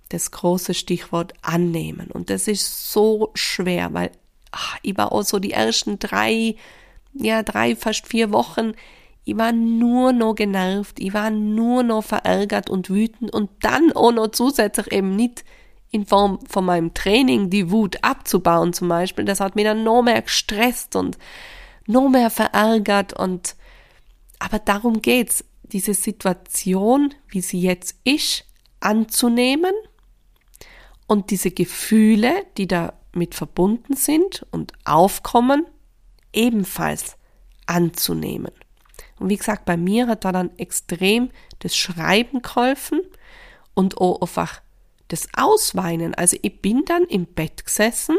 Das 0.10 0.32
große 0.32 0.74
Stichwort 0.74 1.34
annehmen. 1.42 2.12
Und 2.12 2.30
das 2.30 2.48
ist 2.48 2.92
so 2.92 3.32
schwer, 3.34 3.94
weil 3.94 4.12
ach, 4.52 4.78
ich 4.82 4.98
war 4.98 5.12
auch 5.12 5.24
so 5.24 5.40
die 5.40 5.52
ersten 5.52 6.00
drei, 6.00 6.56
ja, 7.14 7.44
drei, 7.44 7.76
fast 7.76 8.08
vier 8.08 8.32
Wochen, 8.32 8.74
ich 9.28 9.38
war 9.38 9.52
nur 9.52 10.14
noch 10.14 10.36
genervt, 10.36 11.00
ich 11.00 11.14
war 11.14 11.32
nur 11.32 11.82
noch 11.82 12.04
verärgert 12.04 12.70
und 12.70 12.90
wütend 12.92 13.34
und 13.34 13.50
dann 13.62 13.92
auch 13.94 14.12
noch 14.12 14.28
zusätzlich 14.28 14.92
eben 14.92 15.16
nicht 15.16 15.44
in 15.90 16.06
Form 16.06 16.40
von 16.48 16.66
meinem 16.66 16.94
Training 16.94 17.50
die 17.50 17.72
Wut 17.72 17.98
abzubauen 18.04 18.74
zum 18.74 18.88
Beispiel. 18.88 19.26
Das 19.26 19.40
hat 19.40 19.56
mich 19.56 19.66
dann 19.66 19.84
noch 19.84 20.04
mehr 20.04 20.22
gestresst 20.22 20.96
und 20.96 21.18
noch 21.88 22.10
mehr 22.10 22.30
verärgert 22.30 23.14
und 23.14 23.56
aber 24.40 24.60
darum 24.60 25.02
geht's, 25.02 25.46
diese 25.64 25.94
Situation, 25.94 27.14
wie 27.30 27.42
sie 27.42 27.62
jetzt 27.62 27.96
ist, 28.04 28.46
anzunehmen 28.80 29.74
und 31.08 31.32
diese 31.32 31.52
Gefühle, 31.52 32.46
die 32.58 32.68
damit 32.68 33.34
verbunden 33.34 33.96
sind 33.96 34.46
und 34.52 34.74
aufkommen, 34.84 35.66
ebenfalls 36.34 37.16
anzunehmen. 37.66 38.52
Und 39.20 39.30
wie 39.30 39.38
gesagt, 39.38 39.66
bei 39.66 39.78
mir 39.78 40.08
hat 40.08 40.26
da 40.26 40.32
dann 40.32 40.56
extrem 40.58 41.30
das 41.60 41.76
Schreiben 41.76 42.42
geholfen 42.42 43.02
und 43.74 43.98
auch 43.98 44.22
einfach 44.22 44.62
das 45.08 45.28
Ausweinen. 45.36 46.14
Also 46.14 46.38
ich 46.42 46.62
bin 46.62 46.84
dann 46.86 47.04
im 47.04 47.26
Bett 47.26 47.66
gesessen 47.66 48.18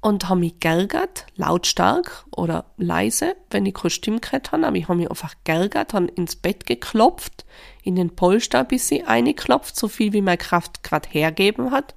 und 0.00 0.28
habe 0.28 0.40
mich 0.40 0.60
geärgert, 0.60 1.26
lautstark 1.36 2.24
oder 2.30 2.66
leise, 2.76 3.36
wenn 3.50 3.66
ich 3.66 3.74
keine 3.74 3.90
Stimme 3.90 4.20
gehabt 4.20 4.52
habe, 4.52 4.66
aber 4.66 4.76
ich 4.76 4.88
habe 4.88 4.98
mich 4.98 5.10
einfach 5.10 5.34
geärgert, 5.44 5.92
habe 5.92 6.06
ins 6.06 6.36
Bett 6.36 6.66
geklopft, 6.66 7.44
in 7.82 7.96
den 7.96 8.16
Polster 8.16 8.60
ein 8.60 8.68
bisschen 8.68 9.06
eingeklopft, 9.06 9.76
so 9.76 9.88
viel 9.88 10.12
wie 10.12 10.22
meine 10.22 10.38
Kraft 10.38 10.82
gerade 10.82 11.08
hergeben 11.08 11.70
hat 11.70 11.94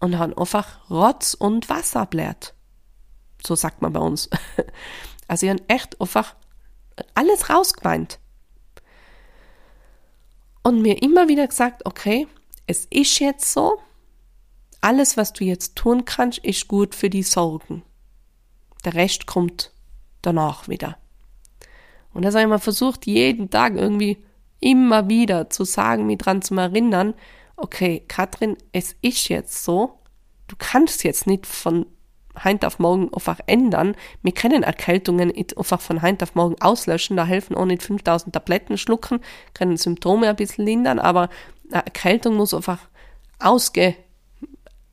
und 0.00 0.18
habe 0.18 0.38
einfach 0.38 0.90
Rotz 0.90 1.34
und 1.34 1.68
Wasser 1.68 2.06
blärt. 2.06 2.54
So 3.44 3.54
sagt 3.54 3.82
man 3.82 3.92
bei 3.92 4.00
uns. 4.00 4.28
Also 5.30 5.44
ich 5.44 5.50
habe 5.52 5.62
echt 5.68 6.00
einfach 6.00 6.34
alles 7.14 7.50
rausgeweint. 7.50 8.18
Und 10.62 10.80
mir 10.80 11.02
immer 11.02 11.28
wieder 11.28 11.46
gesagt, 11.46 11.84
okay, 11.84 12.26
es 12.66 12.86
ist 12.86 13.18
jetzt 13.20 13.52
so, 13.52 13.78
alles, 14.80 15.16
was 15.16 15.32
du 15.32 15.44
jetzt 15.44 15.76
tun 15.76 16.04
kannst, 16.04 16.38
ist 16.38 16.68
gut 16.68 16.94
für 16.94 17.10
die 17.10 17.22
Sorgen. 17.22 17.82
Der 18.84 18.94
Rest 18.94 19.26
kommt 19.26 19.72
danach 20.22 20.68
wieder. 20.68 20.96
Und 22.12 22.24
das 22.24 22.34
habe 22.34 22.42
ich 22.42 22.48
mal 22.48 22.58
versucht, 22.58 23.06
jeden 23.06 23.50
Tag 23.50 23.74
irgendwie 23.76 24.18
immer 24.60 25.08
wieder 25.08 25.50
zu 25.50 25.64
sagen, 25.64 26.06
mich 26.06 26.18
dran 26.18 26.42
zu 26.42 26.54
erinnern, 26.54 27.14
okay, 27.56 28.04
Katrin, 28.08 28.56
es 28.72 28.96
ist 29.02 29.28
jetzt 29.28 29.64
so, 29.64 29.98
du 30.46 30.56
kannst 30.58 31.04
jetzt 31.04 31.26
nicht 31.26 31.46
von 31.46 31.86
heute 32.44 32.66
auf 32.66 32.78
morgen 32.78 33.12
einfach 33.12 33.40
ändern. 33.46 33.96
Wir 34.22 34.32
können 34.32 34.62
Erkältungen 34.62 35.32
einfach 35.56 35.80
von 35.80 36.02
heute 36.02 36.22
auf 36.24 36.34
morgen 36.34 36.60
auslöschen, 36.60 37.16
da 37.16 37.24
helfen 37.24 37.56
auch 37.56 37.64
nicht 37.64 37.82
5000 37.82 38.32
Tabletten 38.32 38.78
schlucken, 38.78 39.20
können 39.54 39.76
Symptome 39.76 40.28
ein 40.28 40.36
bisschen 40.36 40.64
lindern, 40.64 40.98
aber 40.98 41.28
eine 41.70 41.84
Erkältung 41.84 42.36
muss 42.36 42.54
einfach 42.54 42.80
ausge 43.40 43.96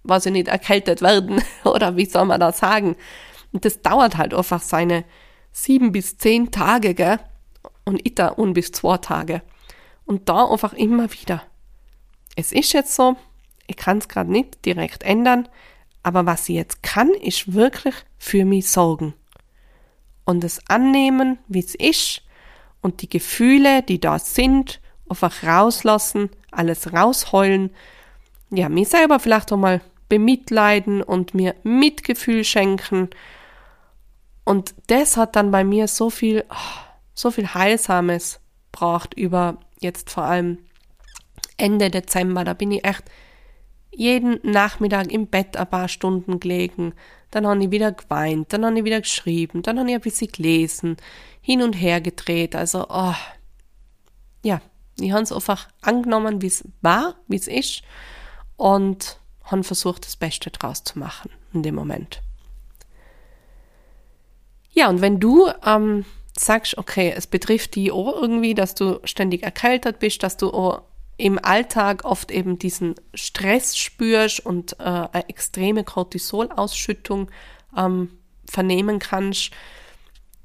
weiß 0.08 0.28
ich 0.28 0.32
nicht, 0.32 0.48
erkältet 0.48 1.02
werden 1.02 1.42
oder 1.64 1.96
wie 1.98 2.06
soll 2.06 2.26
man 2.26 2.40
das 2.40 2.60
sagen. 2.60 2.96
Und 3.52 3.66
das 3.66 3.82
dauert 3.82 4.18
halt 4.18 4.34
einfach 4.34 4.62
seine 4.62 5.06
sieben 5.52 5.92
bis 5.92 6.18
zehn 6.18 6.52
Tage, 6.52 6.94
gell? 6.94 7.20
Und 7.86 8.02
ich 8.06 8.16
da 8.16 8.34
un 8.38 8.54
bis 8.54 8.72
zwei 8.72 8.98
Tage. 8.98 9.42
Und 10.06 10.30
da 10.30 10.46
einfach 10.46 10.74
immer 10.74 11.12
wieder. 11.14 11.44
Es 12.36 12.52
ist 12.52 12.74
jetzt 12.74 12.96
so, 12.96 13.16
ich 13.68 13.78
kann 13.78 14.00
es 14.00 14.08
gerade 14.08 14.32
nicht 14.32 14.66
direkt 14.66 15.04
ändern, 15.04 15.48
aber 16.04 16.26
was 16.26 16.50
ich 16.50 16.56
jetzt 16.56 16.84
kann, 16.84 17.10
ist 17.10 17.54
wirklich 17.54 17.96
für 18.18 18.46
mich 18.46 18.70
sorgen. 18.70 19.14
Und 20.26 20.44
es 20.44 20.60
annehmen, 20.68 21.40
wie 21.48 21.60
es 21.60 21.76
ist, 21.76 22.22
und 22.82 23.02
die 23.02 23.10
Gefühle, 23.10 23.82
die 23.82 24.00
da 24.00 24.20
sind, 24.20 24.80
einfach 25.10 25.44
rauslassen, 25.44 26.30
alles 26.52 26.94
rausheulen. 26.94 27.72
Ja, 28.52 28.70
mir 28.70 28.86
selber 28.86 29.20
vielleicht 29.20 29.52
auch 29.52 29.58
mal 29.58 29.82
bemitleiden 30.10 31.02
und 31.02 31.34
mir 31.34 31.56
Mitgefühl 31.64 32.44
schenken. 32.44 33.10
Und 34.44 34.76
das 34.88 35.18
hat 35.18 35.36
dann 35.36 35.52
bei 35.52 35.64
mir 35.64 35.88
so 35.88 36.10
viel, 36.10 36.46
so 37.14 37.32
viel 37.32 37.54
Heilsames 37.54 38.40
braucht 38.72 39.14
über 39.16 39.58
jetzt 39.80 40.10
vor 40.10 40.24
allem 40.24 40.60
Ende 41.58 41.90
Dezember. 41.90 42.44
Da 42.44 42.54
bin 42.54 42.72
ich 42.72 42.86
echt 42.86 43.04
jeden 43.92 44.40
Nachmittag 44.44 45.12
im 45.12 45.28
Bett 45.28 45.58
ein 45.58 45.70
paar 45.70 45.88
Stunden 45.88 46.40
gelegen. 46.40 46.94
Dann 47.32 47.48
habe 47.48 47.64
ich 47.64 47.72
wieder 47.72 47.92
geweint, 47.92 48.54
dann 48.54 48.66
habe 48.66 48.78
ich 48.78 48.86
wieder 48.86 49.02
geschrieben, 49.02 49.62
dann 49.62 49.80
habe 49.80 49.90
ich 49.90 49.96
ein 49.96 50.02
bisschen 50.02 50.32
gelesen, 50.32 50.98
hin 51.42 51.62
und 51.62 51.74
her 51.74 52.02
gedreht. 52.02 52.56
Also, 52.56 52.86
oh, 52.90 53.16
ja, 54.44 54.62
ich 55.00 55.12
habe 55.12 55.24
es 55.24 55.32
einfach 55.32 55.68
angenommen, 55.82 56.42
wie 56.42 56.48
es 56.48 56.64
war, 56.82 57.16
wie 57.28 57.36
es 57.36 57.48
ist. 57.48 57.82
Und 58.58 59.20
haben 59.46 59.64
versucht, 59.64 60.06
das 60.06 60.16
Beste 60.16 60.52
draus 60.52 60.84
zu 60.84 61.00
machen 61.00 61.32
in 61.54 61.64
dem 61.64 61.76
Moment. 61.76 62.22
Ja, 64.72 64.90
und 64.90 65.02
wenn 65.02 65.20
du 65.20 65.50
ähm, 65.66 66.06
sagst, 66.38 66.78
okay, 66.78 67.14
es 67.16 67.28
betrifft 67.28 67.76
die 67.76 67.92
auch 67.92 68.22
irgendwie, 68.22 68.54
dass 68.54 68.76
du 68.76 69.00
ständig 69.06 69.44
erkältet 69.44 70.00
bist, 70.00 70.22
dass 70.24 70.38
du 70.38 70.52
auch 70.52 70.82
im 71.18 71.40
Alltag 71.44 72.04
oft 72.04 72.30
eben 72.30 72.60
diesen 72.60 72.96
Stress 73.14 73.78
spürst 73.78 74.46
und 74.46 74.74
äh, 74.80 74.84
eine 74.84 75.30
extreme 75.30 75.86
Cortisolausschüttung 75.86 77.32
ähm, 77.78 78.10
vernehmen 78.46 79.00
kannst, 79.00 79.52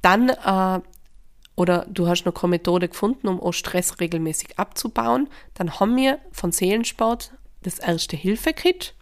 dann 0.01 0.29
äh, 0.29 0.81
oder 1.57 1.87
du 1.91 2.07
hast 2.07 2.25
noch 2.25 2.33
keine 2.33 2.51
Methode 2.51 2.89
gefunden, 2.89 3.29
um 3.29 3.41
auch 3.41 3.53
Stress 3.53 4.01
regelmäßig 4.01 4.59
abzubauen, 4.59 5.29
dann 5.55 5.79
haben 5.79 5.97
wir 5.97 6.19
von 6.33 6.53
Seelensport 6.53 7.33
das 7.63 7.79
Erste-Hilfe-Kit. 7.79 8.95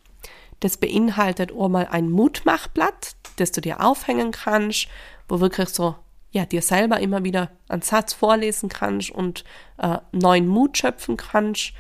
Das 0.60 0.76
beinhaltet 0.76 1.52
auch 1.52 1.68
mal 1.68 1.86
ein 1.90 2.10
Mutmachblatt, 2.10 3.14
das 3.36 3.52
du 3.52 3.60
dir 3.60 3.80
aufhängen 3.84 4.32
kannst, 4.32 4.88
wo 5.28 5.40
wirklich 5.40 5.68
so 5.68 5.94
ja, 6.30 6.44
dir 6.44 6.62
selber 6.62 7.00
immer 7.00 7.24
wieder 7.24 7.50
einen 7.68 7.82
Satz 7.82 8.12
vorlesen 8.12 8.68
kannst 8.68 9.10
und 9.10 9.44
äh, 9.78 9.98
neuen 10.12 10.46
Mut 10.46 10.76
schöpfen 10.76 11.16
kannst. 11.16 11.72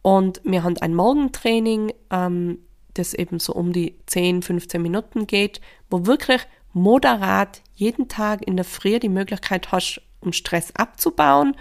Und 0.00 0.40
wir 0.44 0.64
haben 0.64 0.78
ein 0.78 0.94
Morgentraining, 0.94 1.92
ähm, 2.10 2.58
das 2.94 3.14
eben 3.14 3.38
so 3.38 3.52
um 3.52 3.72
die 3.72 3.98
10, 4.06 4.42
15 4.42 4.80
Minuten 4.80 5.26
geht, 5.26 5.60
wo 5.90 6.06
wirklich 6.06 6.42
moderat 6.72 7.62
jeden 7.74 8.08
Tag 8.08 8.46
in 8.46 8.56
der 8.56 8.64
Früh 8.64 8.98
die 8.98 9.08
Möglichkeit 9.08 9.72
hast, 9.72 10.00
um 10.20 10.32
Stress 10.32 10.74
abzubauen 10.74 11.54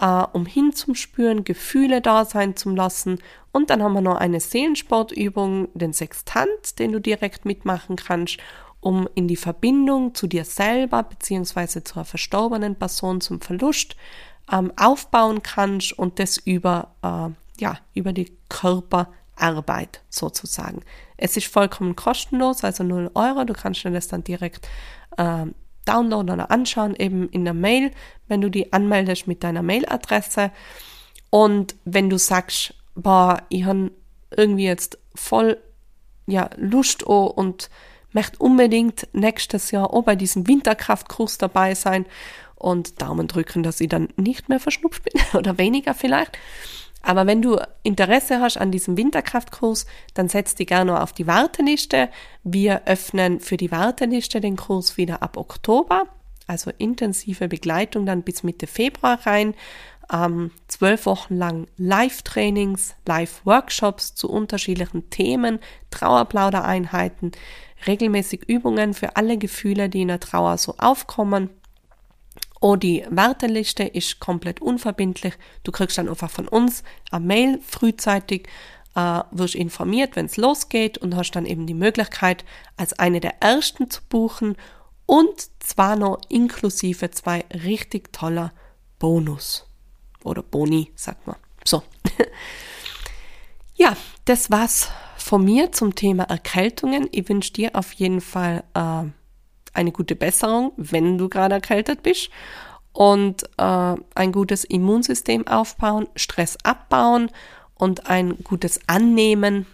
äh, 0.00 0.24
um 0.32 0.46
hinzuspüren, 0.46 1.44
Gefühle 1.44 2.00
da 2.00 2.24
sein 2.24 2.56
zu 2.56 2.70
lassen. 2.70 3.18
Und 3.52 3.70
dann 3.70 3.82
haben 3.82 3.94
wir 3.94 4.00
noch 4.00 4.16
eine 4.16 4.40
Seelensportübung, 4.40 5.68
den 5.74 5.92
Sextant, 5.92 6.78
den 6.78 6.92
du 6.92 7.00
direkt 7.00 7.44
mitmachen 7.44 7.96
kannst, 7.96 8.38
um 8.80 9.08
in 9.14 9.28
die 9.28 9.36
Verbindung 9.36 10.14
zu 10.14 10.26
dir 10.26 10.44
selber 10.44 11.02
beziehungsweise 11.04 11.84
zur 11.84 12.04
verstorbenen 12.04 12.76
Person 12.76 13.20
zum 13.20 13.40
Verlust 13.40 13.96
ähm, 14.52 14.72
aufbauen 14.76 15.42
kannst 15.42 15.98
und 15.98 16.18
das 16.18 16.36
über, 16.36 16.94
äh, 17.02 17.62
ja, 17.62 17.78
über 17.94 18.12
die 18.12 18.36
Körperarbeit 18.48 20.02
sozusagen. 20.10 20.82
Es 21.16 21.36
ist 21.36 21.46
vollkommen 21.46 21.96
kostenlos, 21.96 22.64
also 22.64 22.84
0 22.84 23.10
Euro. 23.14 23.44
Du 23.44 23.54
kannst 23.54 23.84
dir 23.84 23.90
das 23.90 24.08
dann 24.08 24.24
direkt 24.24 24.68
äh, 25.16 25.46
downloaden 25.84 26.30
oder 26.30 26.50
anschauen, 26.50 26.94
eben 26.96 27.28
in 27.30 27.44
der 27.44 27.54
Mail, 27.54 27.90
wenn 28.28 28.40
du 28.40 28.50
die 28.50 28.72
anmeldest 28.72 29.26
mit 29.26 29.44
deiner 29.44 29.62
Mailadresse. 29.62 30.50
Und 31.30 31.74
wenn 31.84 32.10
du 32.10 32.18
sagst, 32.18 32.74
boah, 32.94 33.42
ich 33.48 33.64
habe 33.64 33.90
irgendwie 34.36 34.64
jetzt 34.64 34.98
voll 35.14 35.58
ja, 36.26 36.50
Lust 36.56 37.02
und 37.02 37.70
möchte 38.12 38.38
unbedingt 38.38 39.08
nächstes 39.12 39.70
Jahr 39.70 39.92
auch 39.92 40.02
bei 40.02 40.16
diesem 40.16 40.46
Winterkraftkurs 40.46 41.38
dabei 41.38 41.74
sein 41.74 42.06
und 42.54 43.02
Daumen 43.02 43.28
drücken, 43.28 43.62
dass 43.62 43.80
ich 43.80 43.88
dann 43.88 44.08
nicht 44.16 44.48
mehr 44.48 44.60
verschnupft 44.60 45.02
bin 45.04 45.20
oder 45.38 45.58
weniger 45.58 45.94
vielleicht. 45.94 46.38
Aber 47.04 47.26
wenn 47.26 47.42
du 47.42 47.58
Interesse 47.82 48.40
hast 48.40 48.56
an 48.56 48.72
diesem 48.72 48.96
Winterkraftkurs, 48.96 49.86
dann 50.14 50.28
setz 50.28 50.54
dich 50.54 50.68
gerne 50.68 51.02
auf 51.02 51.12
die 51.12 51.26
Warteliste. 51.26 52.08
Wir 52.42 52.82
öffnen 52.86 53.40
für 53.40 53.58
die 53.58 53.70
Warteliste 53.70 54.40
den 54.40 54.56
Kurs 54.56 54.96
wieder 54.96 55.22
ab 55.22 55.36
Oktober, 55.36 56.04
also 56.46 56.70
intensive 56.78 57.48
Begleitung 57.48 58.06
dann 58.06 58.22
bis 58.22 58.42
Mitte 58.42 58.66
Februar 58.66 59.18
rein. 59.26 59.54
Ähm, 60.12 60.50
zwölf 60.68 61.04
Wochen 61.06 61.36
lang 61.36 61.66
Live-Trainings, 61.76 62.94
Live-Workshops 63.06 64.14
zu 64.14 64.30
unterschiedlichen 64.30 65.10
Themen, 65.10 65.58
Trauerplaudereinheiten, 65.90 67.32
regelmäßig 67.86 68.44
Übungen 68.46 68.94
für 68.94 69.16
alle 69.16 69.36
Gefühle, 69.36 69.90
die 69.90 70.02
in 70.02 70.08
der 70.08 70.20
Trauer 70.20 70.56
so 70.56 70.74
aufkommen 70.78 71.50
Oh, 72.66 72.76
die 72.76 73.04
Warteliste 73.10 73.82
ist 73.82 74.20
komplett 74.20 74.62
unverbindlich. 74.62 75.34
Du 75.64 75.70
kriegst 75.70 75.98
dann 75.98 76.08
einfach 76.08 76.30
von 76.30 76.48
uns 76.48 76.82
eine 77.10 77.22
Mail 77.22 77.60
frühzeitig, 77.60 78.48
äh, 78.94 79.20
wirst 79.32 79.54
informiert, 79.54 80.16
wenn 80.16 80.24
es 80.24 80.38
losgeht 80.38 80.96
und 80.96 81.14
hast 81.14 81.32
dann 81.32 81.44
eben 81.44 81.66
die 81.66 81.74
Möglichkeit, 81.74 82.46
als 82.78 82.98
eine 82.98 83.20
der 83.20 83.42
ersten 83.42 83.90
zu 83.90 84.00
buchen 84.08 84.56
und 85.04 85.46
zwar 85.58 85.96
noch 85.96 86.22
inklusive 86.30 87.10
zwei 87.10 87.44
richtig 87.52 88.14
toller 88.14 88.50
Bonus 88.98 89.66
oder 90.22 90.42
Boni, 90.42 90.90
sagt 90.94 91.26
man. 91.26 91.36
So. 91.66 91.82
ja, 93.74 93.94
das 94.24 94.50
war's 94.50 94.88
von 95.18 95.44
mir 95.44 95.70
zum 95.72 95.94
Thema 95.96 96.24
Erkältungen. 96.24 97.10
Ich 97.12 97.28
wünsche 97.28 97.52
dir 97.52 97.76
auf 97.76 97.92
jeden 97.92 98.22
Fall 98.22 98.64
äh, 98.72 99.04
eine 99.74 99.92
gute 99.92 100.16
Besserung, 100.16 100.72
wenn 100.76 101.18
du 101.18 101.28
gerade 101.28 101.56
erkältet 101.56 102.02
bist 102.02 102.30
und 102.92 103.42
äh, 103.58 103.94
ein 104.14 104.32
gutes 104.32 104.64
Immunsystem 104.64 105.46
aufbauen, 105.46 106.06
Stress 106.16 106.56
abbauen 106.62 107.30
und 107.74 108.08
ein 108.08 108.38
gutes 108.44 108.80
Annehmen 108.86 109.66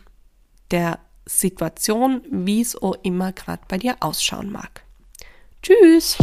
der 0.71 0.99
Situation, 1.27 2.23
wie 2.31 2.61
es 2.61 2.81
auch 2.81 2.97
immer 3.03 3.33
gerade 3.33 3.63
bei 3.69 3.79
dir 3.79 3.97
ausschauen 4.01 4.51
mag. 4.51 4.83
Tschüss! 5.63 6.17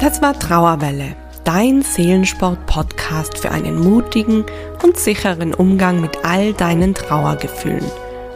Das 0.00 0.20
war 0.20 0.38
Trauerwelle, 0.38 1.16
dein 1.44 1.82
Seelensport-Podcast 1.82 3.38
für 3.38 3.50
einen 3.50 3.80
mutigen 3.80 4.44
und 4.82 4.98
sicheren 4.98 5.54
Umgang 5.54 6.00
mit 6.00 6.24
all 6.24 6.52
deinen 6.52 6.94
Trauergefühlen. 6.94 7.90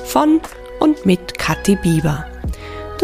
Von 0.05 0.41
und 0.81 1.07
mit 1.07 1.39
Kathi 1.39 1.77
Bieber. 1.77 2.27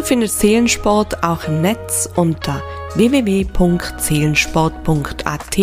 Du 0.00 0.06
findest 0.06 0.40
Seelensport 0.40 1.22
auch 1.22 1.44
im 1.44 1.60
Netz 1.60 2.08
unter 2.16 2.62
www.seelensport.at 2.94 5.58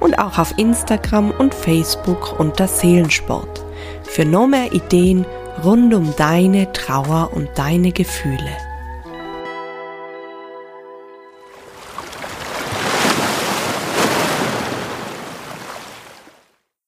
und 0.00 0.18
auch 0.18 0.38
auf 0.38 0.58
Instagram 0.58 1.30
und 1.30 1.54
Facebook 1.54 2.38
unter 2.38 2.68
Seelensport. 2.68 3.64
Für 4.02 4.26
noch 4.26 4.48
mehr 4.48 4.70
Ideen 4.74 5.24
rund 5.64 5.94
um 5.94 6.14
deine 6.14 6.70
Trauer 6.72 7.30
und 7.32 7.48
deine 7.54 7.92
Gefühle. 7.92 8.50